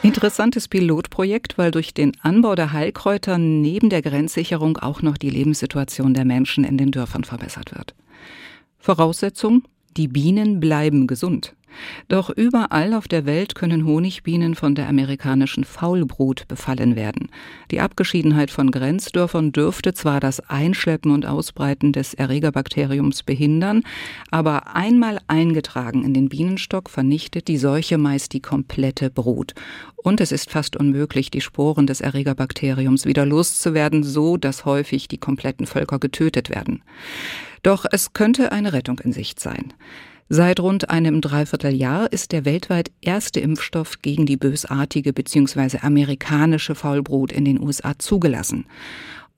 Interessantes 0.03 0.67
Pilotprojekt, 0.67 1.57
weil 1.57 1.71
durch 1.71 1.93
den 1.93 2.11
Anbau 2.21 2.55
der 2.55 2.73
Heilkräuter 2.73 3.37
neben 3.37 3.89
der 3.89 4.01
Grenzsicherung 4.01 4.77
auch 4.77 5.01
noch 5.01 5.17
die 5.17 5.29
Lebenssituation 5.29 6.13
der 6.13 6.25
Menschen 6.25 6.65
in 6.65 6.77
den 6.77 6.91
Dörfern 6.91 7.23
verbessert 7.23 7.73
wird. 7.73 7.95
Voraussetzung, 8.79 9.63
die 9.95 10.09
Bienen 10.09 10.59
bleiben 10.59 11.07
gesund. 11.07 11.55
Doch 12.07 12.29
überall 12.29 12.93
auf 12.93 13.07
der 13.07 13.25
Welt 13.25 13.55
können 13.55 13.85
Honigbienen 13.85 14.55
von 14.55 14.75
der 14.75 14.87
amerikanischen 14.87 15.63
Faulbrut 15.63 16.47
befallen 16.47 16.95
werden. 16.95 17.29
Die 17.71 17.79
Abgeschiedenheit 17.79 18.51
von 18.51 18.71
Grenzdörfern 18.71 19.51
dürfte 19.51 19.93
zwar 19.93 20.19
das 20.19 20.39
Einschleppen 20.49 21.11
und 21.11 21.25
Ausbreiten 21.25 21.91
des 21.91 22.13
Erregerbakteriums 22.13 23.23
behindern, 23.23 23.83
aber 24.31 24.75
einmal 24.75 25.19
eingetragen 25.27 26.03
in 26.03 26.13
den 26.13 26.29
Bienenstock 26.29 26.89
vernichtet 26.89 27.47
die 27.47 27.57
Seuche 27.57 27.97
meist 27.97 28.33
die 28.33 28.41
komplette 28.41 29.09
Brut. 29.09 29.53
Und 30.03 30.19
es 30.19 30.31
ist 30.31 30.51
fast 30.51 30.75
unmöglich, 30.75 31.31
die 31.31 31.41
Sporen 31.41 31.87
des 31.87 32.01
Erregerbakteriums 32.01 33.05
wieder 33.05 33.25
loszuwerden, 33.25 34.03
so 34.03 34.37
dass 34.37 34.65
häufig 34.65 35.07
die 35.07 35.17
kompletten 35.17 35.65
Völker 35.65 35.97
getötet 35.97 36.49
werden. 36.49 36.83
Doch 37.63 37.85
es 37.89 38.11
könnte 38.11 38.51
eine 38.51 38.73
Rettung 38.73 38.99
in 38.99 39.13
Sicht 39.13 39.39
sein. 39.39 39.73
Seit 40.29 40.59
rund 40.59 40.89
einem 40.89 41.21
Dreivierteljahr 41.21 42.11
ist 42.11 42.31
der 42.31 42.45
weltweit 42.45 42.91
erste 43.01 43.39
Impfstoff 43.39 44.01
gegen 44.01 44.25
die 44.25 44.37
bösartige 44.37 45.13
bzw. 45.13 45.79
amerikanische 45.81 46.75
Faulbrut 46.75 47.31
in 47.31 47.45
den 47.45 47.61
USA 47.61 47.97
zugelassen. 47.99 48.65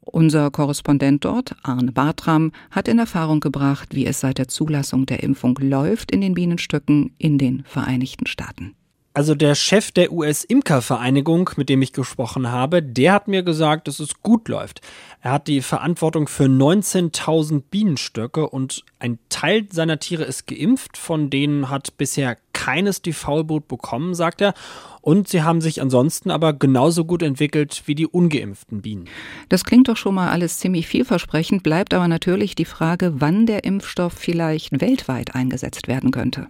Unser 0.02 0.52
Korrespondent 0.52 1.26
dort, 1.26 1.56
Arne 1.64 1.92
Bartram, 1.92 2.52
hat 2.70 2.88
in 2.88 3.00
Erfahrung 3.00 3.40
gebracht, 3.40 3.96
wie 3.96 4.06
es 4.06 4.20
seit 4.20 4.38
der 4.38 4.48
Zulassung 4.48 5.08
der 5.08 5.24
Impfung 5.24 5.58
läuft 5.60 6.12
in 6.12 6.22
den 6.22 6.36
Bienenstöcken 6.36 7.16
in 7.18 7.40
den 7.40 7.64
Vereinigten 7.66 8.28
Staaten. 8.28 8.76
Also 9.16 9.34
der 9.34 9.56
Chef 9.56 9.94
der 9.94 10.12
US-Imker-Vereinigung, 10.12 11.50
mit 11.56 11.70
dem 11.70 11.82
ich 11.82 11.94
gesprochen 11.94 12.52
habe, 12.52 12.84
der 12.84 13.14
hat 13.14 13.30
mir 13.30 13.44
gesagt, 13.44 13.88
dass 13.88 14.02
es 14.02 14.22
gut 14.22 14.50
läuft. 14.50 14.82
Er 15.22 15.32
hat 15.32 15.48
die 15.48 15.62
Verantwortung 15.62 16.28
für 16.28 16.44
19.000 16.44 17.64
Bienenstöcke 17.72 18.50
und 18.50 18.84
ein 19.00 19.18
Teil 19.30 19.68
seiner 19.72 20.00
Tiere 20.00 20.26
ist 20.26 20.48
geimpft, 20.48 20.98
von 20.98 21.30
denen 21.30 21.70
hat 21.70 21.96
bisher 21.96 22.36
keines 22.52 23.02
die 23.02 23.14
Faulbrut 23.14 23.70
bekommen, 23.70 24.16
sagt 24.16 24.42
er. 24.42 24.54
Und 25.00 25.30
sie 25.30 25.44
haben 25.44 25.62
sich 25.62 25.82
ansonsten 25.82 26.30
aber 26.30 26.52
genauso 26.52 27.06
gut 27.06 27.24
entwickelt 27.24 27.84
wie 27.86 27.96
die 27.96 28.08
ungeimpften 28.08 28.82
Bienen. 28.82 29.06
Das 29.48 29.64
klingt 29.64 29.88
doch 29.88 29.96
schon 29.96 30.16
mal 30.16 30.30
alles 30.30 30.60
ziemlich 30.60 30.88
vielversprechend, 30.88 31.64
bleibt 31.64 31.94
aber 31.94 32.10
natürlich 32.10 32.54
die 32.54 32.66
Frage, 32.66 33.14
wann 33.22 33.46
der 33.46 33.64
Impfstoff 33.64 34.12
vielleicht 34.12 34.82
weltweit 34.82 35.36
eingesetzt 35.36 35.88
werden 35.88 36.12
könnte. 36.12 36.48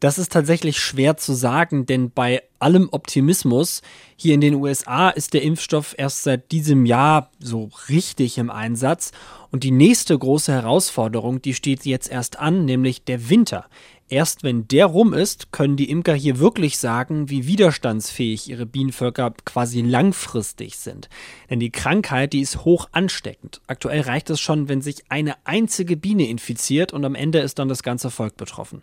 Das 0.00 0.16
ist 0.16 0.32
tatsächlich 0.32 0.78
schwer 0.78 1.18
zu 1.18 1.34
sagen, 1.34 1.84
denn 1.84 2.10
bei 2.10 2.42
allem 2.58 2.88
Optimismus 2.90 3.82
hier 4.16 4.32
in 4.32 4.40
den 4.40 4.54
USA 4.54 5.10
ist 5.10 5.34
der 5.34 5.42
Impfstoff 5.42 5.94
erst 5.98 6.22
seit 6.22 6.52
diesem 6.52 6.86
Jahr 6.86 7.30
so 7.38 7.68
richtig 7.90 8.38
im 8.38 8.48
Einsatz. 8.48 9.12
Und 9.50 9.62
die 9.62 9.70
nächste 9.70 10.18
große 10.18 10.52
Herausforderung, 10.52 11.42
die 11.42 11.52
steht 11.52 11.84
jetzt 11.84 12.10
erst 12.10 12.38
an, 12.38 12.64
nämlich 12.64 13.04
der 13.04 13.28
Winter. 13.28 13.66
Erst 14.08 14.42
wenn 14.42 14.66
der 14.68 14.86
rum 14.86 15.12
ist, 15.12 15.52
können 15.52 15.76
die 15.76 15.90
Imker 15.90 16.14
hier 16.14 16.38
wirklich 16.38 16.78
sagen, 16.78 17.28
wie 17.28 17.46
widerstandsfähig 17.46 18.48
ihre 18.48 18.64
Bienenvölker 18.64 19.34
quasi 19.44 19.82
langfristig 19.82 20.78
sind. 20.78 21.10
Denn 21.50 21.60
die 21.60 21.70
Krankheit, 21.70 22.32
die 22.32 22.40
ist 22.40 22.64
hoch 22.64 22.88
ansteckend. 22.92 23.60
Aktuell 23.66 24.00
reicht 24.00 24.30
es 24.30 24.40
schon, 24.40 24.70
wenn 24.70 24.80
sich 24.80 25.04
eine 25.10 25.34
einzige 25.44 25.98
Biene 25.98 26.26
infiziert 26.26 26.94
und 26.94 27.04
am 27.04 27.14
Ende 27.14 27.40
ist 27.40 27.58
dann 27.58 27.68
das 27.68 27.82
ganze 27.82 28.10
Volk 28.10 28.38
betroffen. 28.38 28.80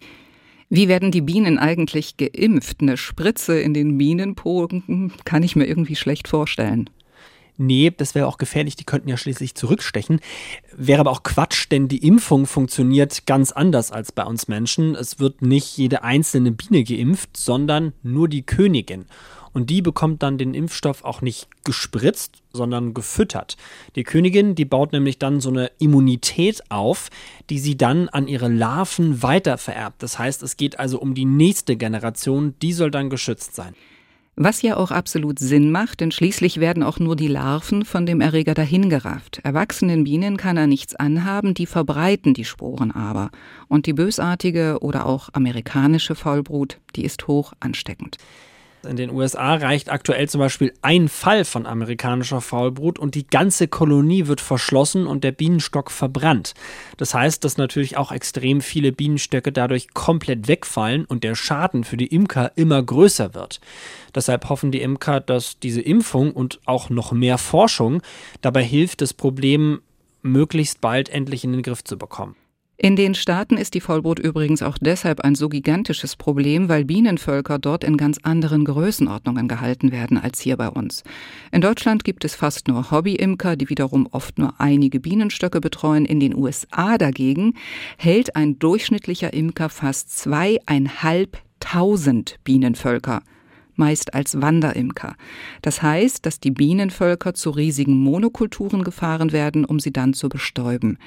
Wie 0.70 0.90
werden 0.90 1.12
die 1.12 1.22
Bienen 1.22 1.58
eigentlich 1.58 2.18
geimpft? 2.18 2.82
Eine 2.82 2.98
Spritze 2.98 3.58
in 3.60 3.74
den 3.74 3.98
Bienenpogen 3.98 5.14
kann 5.24 5.44
ich 5.44 5.56
mir 5.56 5.66
irgendwie 5.66 5.96
schlecht 5.96 6.28
vorstellen. 6.28 6.90
Nee, 7.60 7.92
das 7.96 8.14
wäre 8.14 8.28
auch 8.28 8.38
gefährlich, 8.38 8.76
die 8.76 8.84
könnten 8.84 9.10
ja 9.10 9.18
schließlich 9.18 9.56
zurückstechen. 9.56 10.20
Wäre 10.76 11.00
aber 11.00 11.12
auch 11.12 11.24
Quatsch, 11.24 11.68
denn 11.72 11.88
die 11.88 12.06
Impfung 12.06 12.46
funktioniert 12.46 13.26
ganz 13.26 13.52
anders 13.52 13.92
als 13.92 14.12
bei 14.12 14.24
uns 14.24 14.48
Menschen. 14.48 14.94
Es 14.94 15.20
wird 15.20 15.42
nicht 15.42 15.76
jede 15.78 16.04
einzelne 16.04 16.52
Biene 16.52 16.84
geimpft, 16.84 17.36
sondern 17.36 17.94
nur 18.04 18.28
die 18.28 18.46
Königin. 18.46 19.06
Und 19.54 19.72
die 19.72 19.82
bekommt 19.82 20.22
dann 20.22 20.38
den 20.38 20.54
Impfstoff 20.54 21.04
auch 21.04 21.22
nicht 21.22 21.48
gespritzt, 21.64 22.44
sondern 22.58 22.94
gefüttert. 22.94 23.56
Die 23.96 24.04
Königin, 24.04 24.54
die 24.56 24.66
baut 24.66 24.92
nämlich 24.92 25.18
dann 25.18 25.40
so 25.40 25.50
eine 25.50 25.72
Immunität 25.80 26.62
auf, 26.70 27.08
die 27.50 27.60
sie 27.60 27.78
dann 27.78 28.10
an 28.10 28.28
ihre 28.28 28.50
Larven 28.50 29.24
weitervererbt. 29.24 30.04
Das 30.04 30.20
heißt, 30.20 30.44
es 30.44 30.58
geht 30.58 30.78
also 30.78 31.00
um 31.00 31.14
die 31.14 31.24
nächste 31.24 31.78
Generation, 31.78 32.56
die 32.62 32.74
soll 32.74 32.92
dann 32.92 33.10
geschützt 33.10 33.56
sein. 33.56 33.74
Was 34.40 34.62
ja 34.62 34.78
auch 34.78 34.92
absolut 34.92 35.40
Sinn 35.40 35.72
macht, 35.72 36.00
denn 36.00 36.12
schließlich 36.12 36.60
werden 36.60 36.84
auch 36.84 37.00
nur 37.00 37.16
die 37.16 37.28
Larven 37.28 37.86
von 37.86 38.06
dem 38.06 38.22
Erreger 38.22 38.54
dahingerafft. 38.54 39.40
Erwachsenen 39.44 40.04
Bienen 40.04 40.38
kann 40.38 40.58
er 40.58 40.68
nichts 40.68 40.94
anhaben, 40.94 41.56
die 41.56 41.66
verbreiten 41.66 42.36
die 42.36 42.46
Sporen 42.46 42.92
aber. 42.92 43.32
Und 43.68 43.88
die 43.88 43.94
bösartige 43.94 44.78
oder 44.82 45.08
auch 45.08 45.30
amerikanische 45.34 46.14
Faulbrut, 46.14 46.78
die 46.96 47.04
ist 47.04 47.28
hoch 47.28 47.54
ansteckend. 47.60 48.18
In 48.88 48.96
den 48.96 49.12
USA 49.12 49.56
reicht 49.56 49.92
aktuell 49.92 50.28
zum 50.30 50.40
Beispiel 50.40 50.74
ein 50.82 51.10
Fall 51.10 51.46
von 51.46 51.66
amerikanischer 51.66 52.42
Faulbrut 52.42 52.98
und 52.98 53.16
die 53.16 53.28
ganze 53.28 53.68
Kolonie 53.68 54.28
wird 54.28 54.42
verschlossen 54.42 55.06
und 55.06 55.24
der 55.24 55.32
Bienenstock 55.32 55.92
verbrannt. 55.92 56.54
Das 56.98 57.14
heißt, 57.14 57.44
dass 57.44 57.58
natürlich 57.58 57.98
auch 57.98 58.12
extrem 58.12 58.62
viele 58.62 58.92
Bienenstöcke 58.92 59.52
dadurch 59.52 59.94
komplett 59.94 60.48
wegfallen 60.48 61.06
und 61.06 61.24
der 61.24 61.36
Schaden 61.36 61.84
für 61.84 61.98
die 61.98 62.08
Imker 62.08 62.52
immer 62.56 62.82
größer 62.82 63.34
wird. 63.34 63.60
Deshalb 64.16 64.50
hoffen 64.50 64.72
die 64.72 64.82
Imker, 64.82 65.20
dass 65.20 65.60
diese 65.60 65.82
Impfung 65.82 66.32
und 66.32 66.60
auch 66.66 66.90
noch 66.90 67.12
mehr 67.12 67.38
Forschung 67.38 68.02
dabei 68.42 68.64
hilft, 68.64 69.02
das 69.02 69.14
Problem 69.14 69.82
möglichst 70.22 70.82
bald 70.82 71.10
endlich 71.10 71.44
in 71.44 71.52
den 71.52 71.62
Griff 71.62 71.84
zu 71.84 71.98
bekommen. 71.98 72.36
In 72.80 72.96
den 72.96 73.16
Staaten 73.16 73.58
ist 73.58 73.74
die 73.74 73.82
Vollbrut 73.82 74.20
übrigens 74.20 74.62
auch 74.62 74.78
deshalb 74.80 75.22
ein 75.22 75.34
so 75.34 75.50
gigantisches 75.50 76.16
Problem, 76.16 76.70
weil 76.70 76.86
Bienenvölker 76.86 77.58
dort 77.58 77.84
in 77.84 77.98
ganz 77.98 78.20
anderen 78.22 78.66
Größenordnungen 78.66 79.48
gehalten 79.48 79.92
werden 79.92 80.20
als 80.20 80.40
hier 80.40 80.58
bei 80.58 80.70
uns. 80.70 81.04
In 81.52 81.62
Deutschland 81.62 82.04
gibt 82.04 82.24
es 82.24 82.36
fast 82.36 82.68
nur 82.68 82.92
Hobbyimker, 82.92 83.56
die 83.56 83.70
wiederum 83.70 84.08
oft 84.12 84.38
nur 84.38 84.62
einige 84.62 85.00
Bienenstöcke 85.00 85.60
betreuen. 85.60 86.06
In 86.06 86.20
den 86.20 86.36
USA 86.36 87.00
dagegen 87.00 87.56
hält 87.98 88.36
ein 88.36 88.60
durchschnittlicher 88.60 89.34
Imker 89.34 89.70
fast 89.70 90.16
zweieinhalbtausend 90.16 92.36
Bienenvölker 92.44 93.24
meist 93.78 94.14
als 94.14 94.42
Wanderimker. 94.42 95.16
Das 95.62 95.82
heißt, 95.82 96.26
dass 96.26 96.40
die 96.40 96.52
Bienenvölker 96.52 97.34
zu 97.34 97.50
riesigen 97.50 97.98
Monokulturen 97.98 98.84
gefahren 98.84 99.32
werden, 99.32 99.66
um 99.66 99.80
sie 99.80 99.92
dann 99.92 100.14
zu 100.14 100.30
bestäuben. 100.30 100.98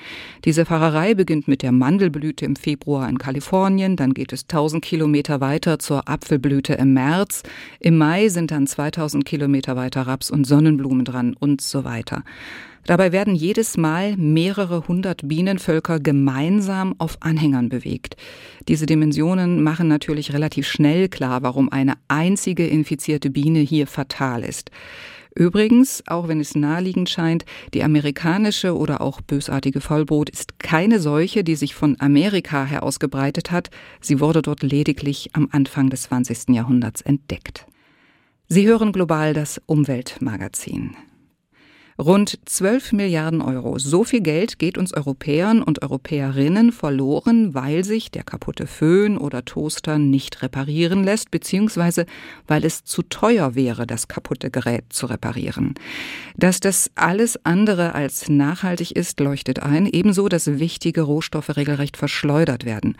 Diese 0.44 0.64
Fahrerei 0.64 1.14
beginnt 1.14 1.48
mit 1.48 1.62
der 1.62 1.72
Mandelblüte 1.72 2.44
im 2.44 2.56
Februar 2.56 3.09
in 3.09 3.18
Kalifornien, 3.18 3.96
dann 3.96 4.14
geht 4.14 4.33
es 4.33 4.42
1000 4.42 4.85
Kilometer 4.85 5.40
weiter 5.40 5.78
zur 5.78 6.09
Apfelblüte 6.09 6.74
im 6.74 6.94
März, 6.94 7.42
im 7.80 7.98
Mai 7.98 8.28
sind 8.28 8.50
dann 8.50 8.66
2000 8.66 9.24
Kilometer 9.24 9.76
weiter 9.76 10.02
Raps 10.02 10.30
und 10.30 10.46
Sonnenblumen 10.46 11.04
dran 11.04 11.35
und 11.38 11.61
so 11.61 11.85
weiter. 11.85 12.24
Dabei 12.87 13.12
werden 13.12 13.35
jedes 13.35 13.77
Mal 13.77 14.16
mehrere 14.16 14.88
hundert 14.88 15.29
Bienenvölker 15.29 16.01
gemeinsam 16.01 16.95
auf 16.99 17.19
Anhängern 17.21 17.69
bewegt. 17.69 18.16
Diese 18.69 18.87
Dimensionen 18.87 19.62
machen 19.62 19.88
natürlich 19.88 20.33
relativ 20.33 20.66
schnell 20.66 21.09
klar, 21.09 21.43
warum 21.43 21.71
eine 21.71 21.95
einzige 22.09 22.66
infizierte 22.66 23.31
Biene 23.31 23.61
hier 23.61 23.87
fatal 23.87 24.43
ist. 24.43 24.71
Übrigens, 25.35 26.03
auch 26.07 26.27
wenn 26.27 26.40
es 26.40 26.57
naheliegend 26.57 27.09
scheint, 27.09 27.45
die 27.73 27.85
amerikanische 27.85 28.77
oder 28.77 29.01
auch 29.01 29.21
bösartige 29.21 29.81
Vollbrot 29.81 30.29
ist 30.29 30.59
keine 30.59 30.99
Seuche, 30.99 31.45
die 31.45 31.55
sich 31.55 31.75
von 31.75 31.97
Amerika 32.01 32.64
her 32.64 32.83
ausgebreitet 32.83 33.53
hat. 33.53 33.71
Sie 34.01 34.19
wurde 34.19 34.43
dort 34.43 34.62
lediglich 34.62 35.31
am 35.35 35.49
Anfang 35.53 35.88
des 35.88 36.03
20. 36.05 36.49
Jahrhunderts 36.49 37.01
entdeckt. 37.01 37.66
Sie 38.49 38.66
hören 38.66 38.90
global 38.90 39.33
das 39.33 39.62
Umweltmagazin. 39.66 40.97
Rund 42.00 42.38
12 42.46 42.92
Milliarden 42.92 43.42
Euro. 43.42 43.78
So 43.78 44.04
viel 44.04 44.22
Geld 44.22 44.58
geht 44.58 44.78
uns 44.78 44.94
Europäern 44.94 45.62
und 45.62 45.82
Europäerinnen 45.82 46.72
verloren, 46.72 47.52
weil 47.52 47.84
sich 47.84 48.10
der 48.10 48.22
kaputte 48.22 48.66
Föhn 48.66 49.18
oder 49.18 49.44
Toaster 49.44 49.98
nicht 49.98 50.40
reparieren 50.40 51.04
lässt, 51.04 51.30
beziehungsweise 51.30 52.06
weil 52.46 52.64
es 52.64 52.84
zu 52.84 53.02
teuer 53.02 53.54
wäre, 53.54 53.86
das 53.86 54.08
kaputte 54.08 54.50
Gerät 54.50 54.84
zu 54.88 55.06
reparieren. 55.06 55.74
Dass 56.36 56.58
das 56.58 56.90
alles 56.94 57.44
andere 57.44 57.94
als 57.94 58.30
nachhaltig 58.30 58.92
ist, 58.92 59.20
leuchtet 59.20 59.58
ein, 59.60 59.84
ebenso, 59.84 60.30
dass 60.30 60.58
wichtige 60.58 61.02
Rohstoffe 61.02 61.54
regelrecht 61.54 61.98
verschleudert 61.98 62.64
werden. 62.64 62.96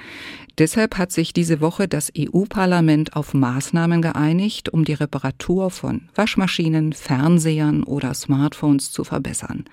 Deshalb 0.58 0.98
hat 0.98 1.10
sich 1.10 1.32
diese 1.32 1.62
Woche 1.62 1.88
das 1.88 2.12
EU-Parlament 2.18 3.16
auf 3.16 3.32
Maßnahmen 3.32 4.02
geeinigt, 4.02 4.68
um 4.68 4.84
die 4.84 4.92
Reparatur 4.92 5.70
von 5.70 6.02
Waschmaschinen, 6.14 6.92
Fernsehern 6.92 7.82
oder 7.82 8.12
Smartphones 8.12 8.89
zu 8.92 9.05
verbessern. 9.05 9.64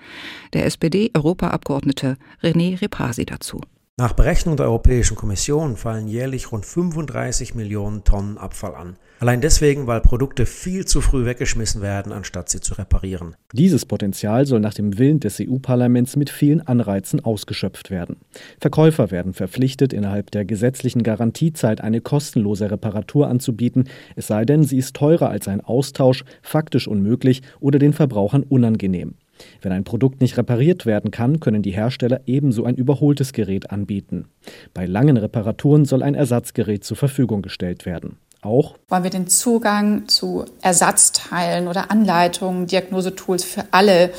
Der 0.52 0.66
SPD-Europaabgeordnete 0.66 2.16
René 2.42 2.80
Repasi 2.80 3.26
dazu. 3.26 3.60
Nach 4.00 4.12
Berechnung 4.12 4.56
der 4.56 4.66
Europäischen 4.66 5.16
Kommission 5.16 5.76
fallen 5.76 6.06
jährlich 6.06 6.52
rund 6.52 6.64
35 6.64 7.56
Millionen 7.56 8.04
Tonnen 8.04 8.38
Abfall 8.38 8.76
an. 8.76 8.96
Allein 9.18 9.40
deswegen, 9.40 9.88
weil 9.88 10.00
Produkte 10.00 10.46
viel 10.46 10.84
zu 10.84 11.00
früh 11.00 11.26
weggeschmissen 11.26 11.82
werden, 11.82 12.12
anstatt 12.12 12.48
sie 12.48 12.60
zu 12.60 12.74
reparieren. 12.74 13.34
Dieses 13.52 13.86
Potenzial 13.86 14.46
soll 14.46 14.60
nach 14.60 14.74
dem 14.74 14.98
Willen 14.98 15.18
des 15.18 15.40
EU-Parlaments 15.40 16.14
mit 16.14 16.30
vielen 16.30 16.60
Anreizen 16.60 17.24
ausgeschöpft 17.24 17.90
werden. 17.90 18.18
Verkäufer 18.60 19.10
werden 19.10 19.34
verpflichtet, 19.34 19.92
innerhalb 19.92 20.30
der 20.30 20.44
gesetzlichen 20.44 21.02
Garantiezeit 21.02 21.80
eine 21.80 22.00
kostenlose 22.00 22.70
Reparatur 22.70 23.26
anzubieten, 23.26 23.88
es 24.14 24.28
sei 24.28 24.44
denn, 24.44 24.62
sie 24.62 24.78
ist 24.78 24.94
teurer 24.94 25.28
als 25.28 25.48
ein 25.48 25.60
Austausch, 25.60 26.24
faktisch 26.40 26.86
unmöglich 26.86 27.42
oder 27.58 27.80
den 27.80 27.92
Verbrauchern 27.92 28.44
unangenehm. 28.44 29.16
Wenn 29.62 29.72
ein 29.72 29.84
Produkt 29.84 30.20
nicht 30.20 30.36
repariert 30.36 30.86
werden 30.86 31.10
kann, 31.10 31.40
können 31.40 31.62
die 31.62 31.70
Hersteller 31.70 32.20
ebenso 32.26 32.64
ein 32.64 32.74
überholtes 32.74 33.32
Gerät 33.32 33.70
anbieten. 33.70 34.26
Bei 34.74 34.86
langen 34.86 35.16
Reparaturen 35.16 35.84
soll 35.84 36.02
ein 36.02 36.14
Ersatzgerät 36.14 36.84
zur 36.84 36.96
Verfügung 36.96 37.42
gestellt 37.42 37.86
werden. 37.86 38.18
Auch 38.40 38.76
wollen 38.88 39.02
wir 39.02 39.10
den 39.10 39.26
Zugang 39.26 40.06
zu 40.06 40.44
Ersatzteilen 40.62 41.66
oder 41.66 41.90
Anleitungen, 41.90 42.66
Diagnosetools 42.66 43.44
für 43.44 43.64
alle, 43.72 44.10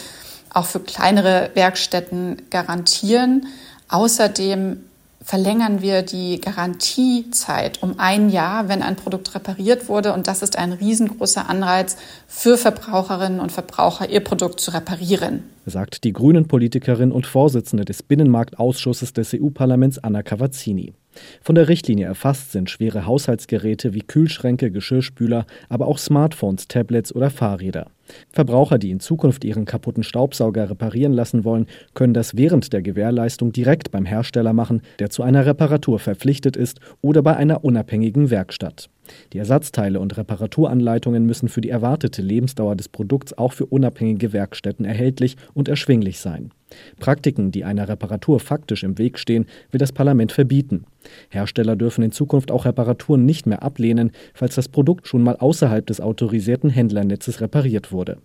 auch 0.54 0.66
für 0.66 0.82
kleinere 0.82 1.52
Werkstätten 1.54 2.42
garantieren. 2.50 3.46
Außerdem 3.88 4.78
verlängern 5.22 5.82
wir 5.82 6.02
die 6.02 6.40
Garantiezeit 6.40 7.84
um 7.84 8.00
ein 8.00 8.30
Jahr, 8.30 8.70
wenn 8.70 8.82
ein 8.82 8.96
Produkt 8.96 9.36
repariert 9.36 9.90
wurde. 9.90 10.14
Und 10.14 10.28
das 10.28 10.42
ist 10.42 10.58
ein 10.58 10.74
riesengroßer 10.74 11.50
Anreiz 11.50 11.98
für 12.28 12.58
Verbraucherinnen 12.58 13.40
und 13.40 13.52
Verbraucher, 13.52 14.10
ihr 14.10 14.22
Produkt 14.22 14.60
zu 14.60 14.72
reparieren. 14.72 15.44
Sagt 15.66 16.04
die 16.04 16.14
Grünen-Politikerin 16.14 17.12
und 17.12 17.28
Vorsitzende 17.28 17.86
des 17.86 18.02
Binnenmarktausschusses 18.02 19.14
des 19.14 19.34
EU-Parlaments 19.34 20.00
Anna 20.00 20.24
Cavazzini. 20.24 20.94
Von 21.42 21.56
der 21.56 21.68
Richtlinie 21.68 22.06
erfasst 22.06 22.52
sind 22.52 22.70
schwere 22.70 23.06
Haushaltsgeräte 23.06 23.94
wie 23.94 24.02
Kühlschränke, 24.02 24.72
Geschirrspüler, 24.72 25.46
aber 25.68 25.88
auch 25.88 25.98
Smartphones, 25.98 26.68
Tablets 26.68 27.14
oder 27.14 27.30
Fahrräder. 27.30 27.88
Verbraucher, 28.32 28.78
die 28.78 28.92
in 28.92 29.00
Zukunft 29.00 29.44
ihren 29.44 29.66
kaputten 29.66 30.04
Staubsauger 30.04 30.70
reparieren 30.70 31.14
lassen 31.14 31.44
wollen, 31.44 31.68
können 31.94 32.14
das 32.14 32.36
während 32.36 32.74
der 32.74 32.82
Gewährleistung 32.82 33.52
direkt 33.52 33.92
beim 33.92 34.06
Hersteller 34.06 34.54
machen, 34.54 34.82
der 35.00 35.10
zu 35.10 35.24
einer 35.24 35.46
Reparatur 35.46 36.00
verpflichtet 36.00 36.56
ist, 36.56 36.80
oder 37.02 37.22
bei 37.22 37.36
einer 37.36 37.64
unabhängigen 37.64 38.30
Werkstatt. 38.30 38.90
Die 39.34 39.40
Ersatzteile 39.40 40.00
und 40.00 40.18
Reparaturanleitungen 40.18 41.26
müssen 41.26 41.50
für 41.50 41.62
die 41.62 41.70
erwartete 41.70 42.22
Lebensdauer 42.22 42.76
des 42.76 42.90
Produkts 42.90 43.38
auch 43.38 43.54
für 43.54 43.66
unabhängige 43.66 44.34
Werkstätten 44.34 44.86
erhältlich 44.86 45.36
und 45.54 45.68
erschwinglich 45.68 46.20
sein. 46.20 46.52
Praktiken, 47.00 47.52
die 47.52 47.64
einer 47.64 47.88
Reparatur 47.88 48.40
faktisch 48.40 48.84
im 48.84 48.98
Weg 48.98 49.20
stehen, 49.20 49.46
will 49.72 49.80
das 49.80 49.92
Parlament 49.92 50.32
verbieten. 50.32 50.86
Hersteller 51.30 51.76
dürfen 51.76 52.04
in 52.04 52.12
Zukunft 52.12 52.52
auch 52.52 52.66
Reparaturen 52.66 53.26
nicht 53.26 53.46
mehr 53.46 53.64
ablehnen, 53.64 54.12
falls 54.34 54.56
das 54.56 54.68
Produkt 54.68 55.08
schon 55.08 55.24
mal 55.24 55.38
außerhalb 55.38 55.86
des 55.86 56.02
autorisierten 56.02 56.70
Händlernetzes 56.70 57.42
repariert 57.42 57.92
wurde. 57.92 58.18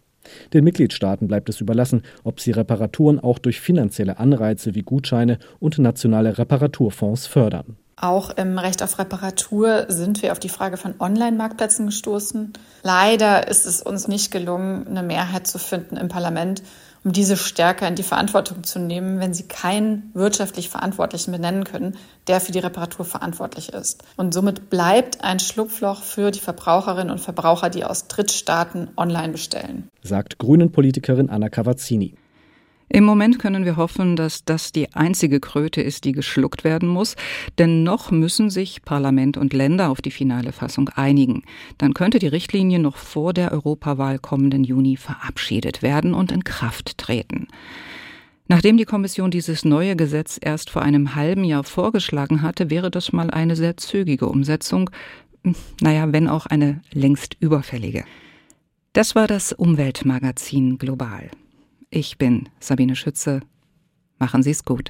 Den 0.53 0.65
Mitgliedstaaten 0.65 1.29
bleibt 1.29 1.49
es 1.49 1.61
überlassen, 1.61 2.03
ob 2.23 2.41
sie 2.41 2.53
Reparaturen 2.53 3.21
auch 3.21 3.39
durch 3.39 3.61
finanzielle 3.61 4.19
Anreize 4.19 4.75
wie 4.75 4.83
Gutscheine 4.83 5.39
und 5.61 5.79
nationale 5.79 6.39
Reparaturfonds 6.39 7.27
fördern. 7.27 7.77
Auch 7.97 8.31
im 8.31 8.59
Recht 8.59 8.83
auf 8.83 8.99
Reparatur 8.99 9.87
sind 9.89 10.23
wir 10.23 10.33
auf 10.33 10.41
die 10.41 10.49
Frage 10.49 10.77
von 10.77 10.95
Online-Marktplätzen 10.99 11.87
gestoßen. 11.87 12.53
Leider 12.83 13.47
ist 13.47 13.67
es 13.67 13.83
uns 13.83 14.09
nicht 14.09 14.33
gelungen, 14.33 14.89
eine 14.89 15.05
Mehrheit 15.05 15.47
zu 15.47 15.59
finden 15.59 15.97
im 15.97 16.09
Parlament, 16.09 16.63
um 17.05 17.13
diese 17.13 17.37
stärker 17.37 17.87
in 17.87 17.95
die 17.95 18.03
Verantwortung 18.03 18.65
zu 18.65 18.79
nehmen, 18.79 19.21
wenn 19.21 19.35
sie 19.35 19.45
keinen 19.45 20.11
wirtschaftlich 20.15 20.71
Verantwortlichen 20.71 21.33
benennen 21.33 21.65
können, 21.65 21.97
der 22.27 22.41
für 22.41 22.53
die 22.53 22.59
Reparatur 22.59 23.05
verantwortlich 23.05 23.73
ist. 23.73 24.03
Und 24.17 24.33
somit 24.33 24.71
bleibt 24.71 25.23
ein 25.23 25.39
Schlupfloch 25.39 26.03
für 26.03 26.31
die 26.31 26.41
Verbraucherinnen 26.41 27.11
und 27.11 27.21
Verbraucher, 27.21 27.69
die 27.69 27.85
aus 27.85 28.09
Drittstaaten 28.09 28.89
online 28.97 29.33
bestellen. 29.33 29.89
Sagt 30.03 30.39
Grünen-Politikerin 30.39 31.29
Anna 31.29 31.51
Cavazzini. 31.51 32.15
Im 32.95 33.03
Moment 33.03 33.41
können 33.41 33.65
wir 33.65 33.77
hoffen, 33.77 34.15
dass 34.15 34.45
das 34.45 34.71
die 34.71 34.95
einzige 34.95 35.41
Kröte 35.41 35.83
ist, 35.83 36.05
die 36.05 36.13
geschluckt 36.13 36.63
werden 36.63 36.89
muss, 36.89 37.17
denn 37.59 37.83
noch 37.83 38.13
müssen 38.13 38.51
sich 38.51 38.83
Parlament 38.83 39.37
und 39.37 39.53
Länder 39.53 39.91
auf 39.91 40.01
die 40.01 40.13
finale 40.13 40.53
Fassung 40.53 40.89
einigen. 40.91 41.43
Dann 41.77 41.93
könnte 41.93 42.21
die 42.21 42.29
Richtlinie 42.29 42.79
noch 42.79 42.97
vor 42.97 43.33
der 43.33 43.51
Europawahl 43.51 44.21
kommenden 44.21 44.63
Juni 44.63 44.97
verabschiedet 44.97 45.83
werden 45.83 46.15
und 46.15 46.31
in 46.31 46.45
Kraft 46.45 46.97
treten. 46.97 47.49
Nachdem 48.47 48.77
die 48.77 48.85
Kommission 48.85 49.33
dieses 49.33 49.65
neue 49.65 49.97
Gesetz 49.97 50.39
erst 50.41 50.71
vor 50.71 50.83
einem 50.83 51.17
halben 51.17 51.43
Jahr 51.43 51.65
vorgeschlagen 51.65 52.43
hatte, 52.43 52.71
wäre 52.71 52.93
das 52.93 53.13
mal 53.13 53.29
eine 53.29 53.57
sehr 53.57 53.77
zügige 53.77 54.29
Umsetzung, 54.29 54.89
naja, 55.81 56.13
wenn 56.13 56.29
auch 56.29 56.47
eine 56.47 56.81
längst 56.93 57.37
überfällige. 57.41 58.05
Das 58.93 59.17
war 59.17 59.27
das 59.27 59.53
Umweltmagazin 59.53 60.79
Global. 60.79 61.29
Ich 61.97 62.19
bin 62.19 62.49
Sabine 62.59 62.97
Schütze. 62.97 63.41
Machen 64.19 64.43
Sie 64.43 64.51
es 64.51 64.65
gut. 64.65 64.83